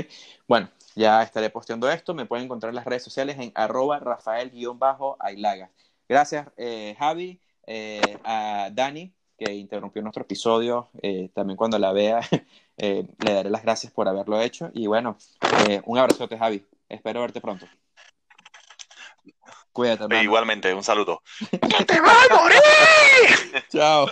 Bueno, 0.48 0.70
ya 0.96 1.24
estaré 1.24 1.50
posteando 1.50 1.90
esto. 1.90 2.14
Me 2.14 2.26
pueden 2.26 2.46
encontrar 2.46 2.70
en 2.70 2.76
las 2.76 2.86
redes 2.86 3.04
sociales 3.04 3.38
en 3.40 3.52
arroba 3.56 4.00
rafael-ailagas. 4.00 5.72
Gracias, 6.08 6.48
eh, 6.58 6.96
Javi, 7.00 7.40
eh, 7.68 8.20
a 8.24 8.70
Dani, 8.72 9.12
que 9.38 9.54
interrumpió 9.54 10.02
nuestro 10.02 10.24
episodio. 10.24 10.90
También 11.34 11.58
cuando 11.58 11.80
la 11.80 11.92
vea, 11.92 12.22
le 12.78 13.08
daré 13.20 13.50
las 13.50 13.64
gracias 13.64 13.92
por 13.92 14.08
haberlo 14.08 14.40
hecho. 14.42 14.70
Y 14.74 14.88
bueno, 14.88 15.18
un 15.86 15.98
abrazote, 15.98 16.38
Javi. 16.38 16.64
Espero 16.90 17.22
verte 17.22 17.42
pronto. 17.42 17.66
Cuídate, 19.72 20.04
hermano. 20.04 20.24
Igualmente, 20.24 20.74
un 20.74 20.84
saludo. 20.84 21.22
¡Que 21.52 21.86
te 21.86 22.00
va 22.00 22.12
a 22.12 22.36
morir! 22.36 23.66
Chao. 23.70 24.08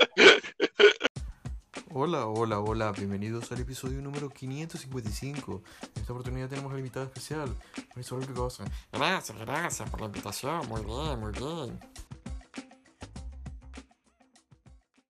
Hola, 1.95 2.25
hola, 2.25 2.59
hola, 2.59 2.91
bienvenidos 2.91 3.51
al 3.51 3.61
episodio 3.61 4.01
número 4.01 4.27
555. 4.29 5.61
En 5.95 6.01
esta 6.01 6.11
oportunidad 6.11 6.49
tenemos 6.49 6.71
al 6.71 6.79
invitado 6.79 7.05
especial, 7.05 7.55
profesor 7.93 8.25
qué 8.25 8.33
cosa. 8.33 8.65
Gracias, 8.91 9.37
gracias 9.37 9.89
por 9.89 10.01
la 10.01 10.07
invitación. 10.07 10.67
Muy 10.67 10.83
bien, 10.83 11.19
muy 11.19 11.31
bien. 11.31 11.79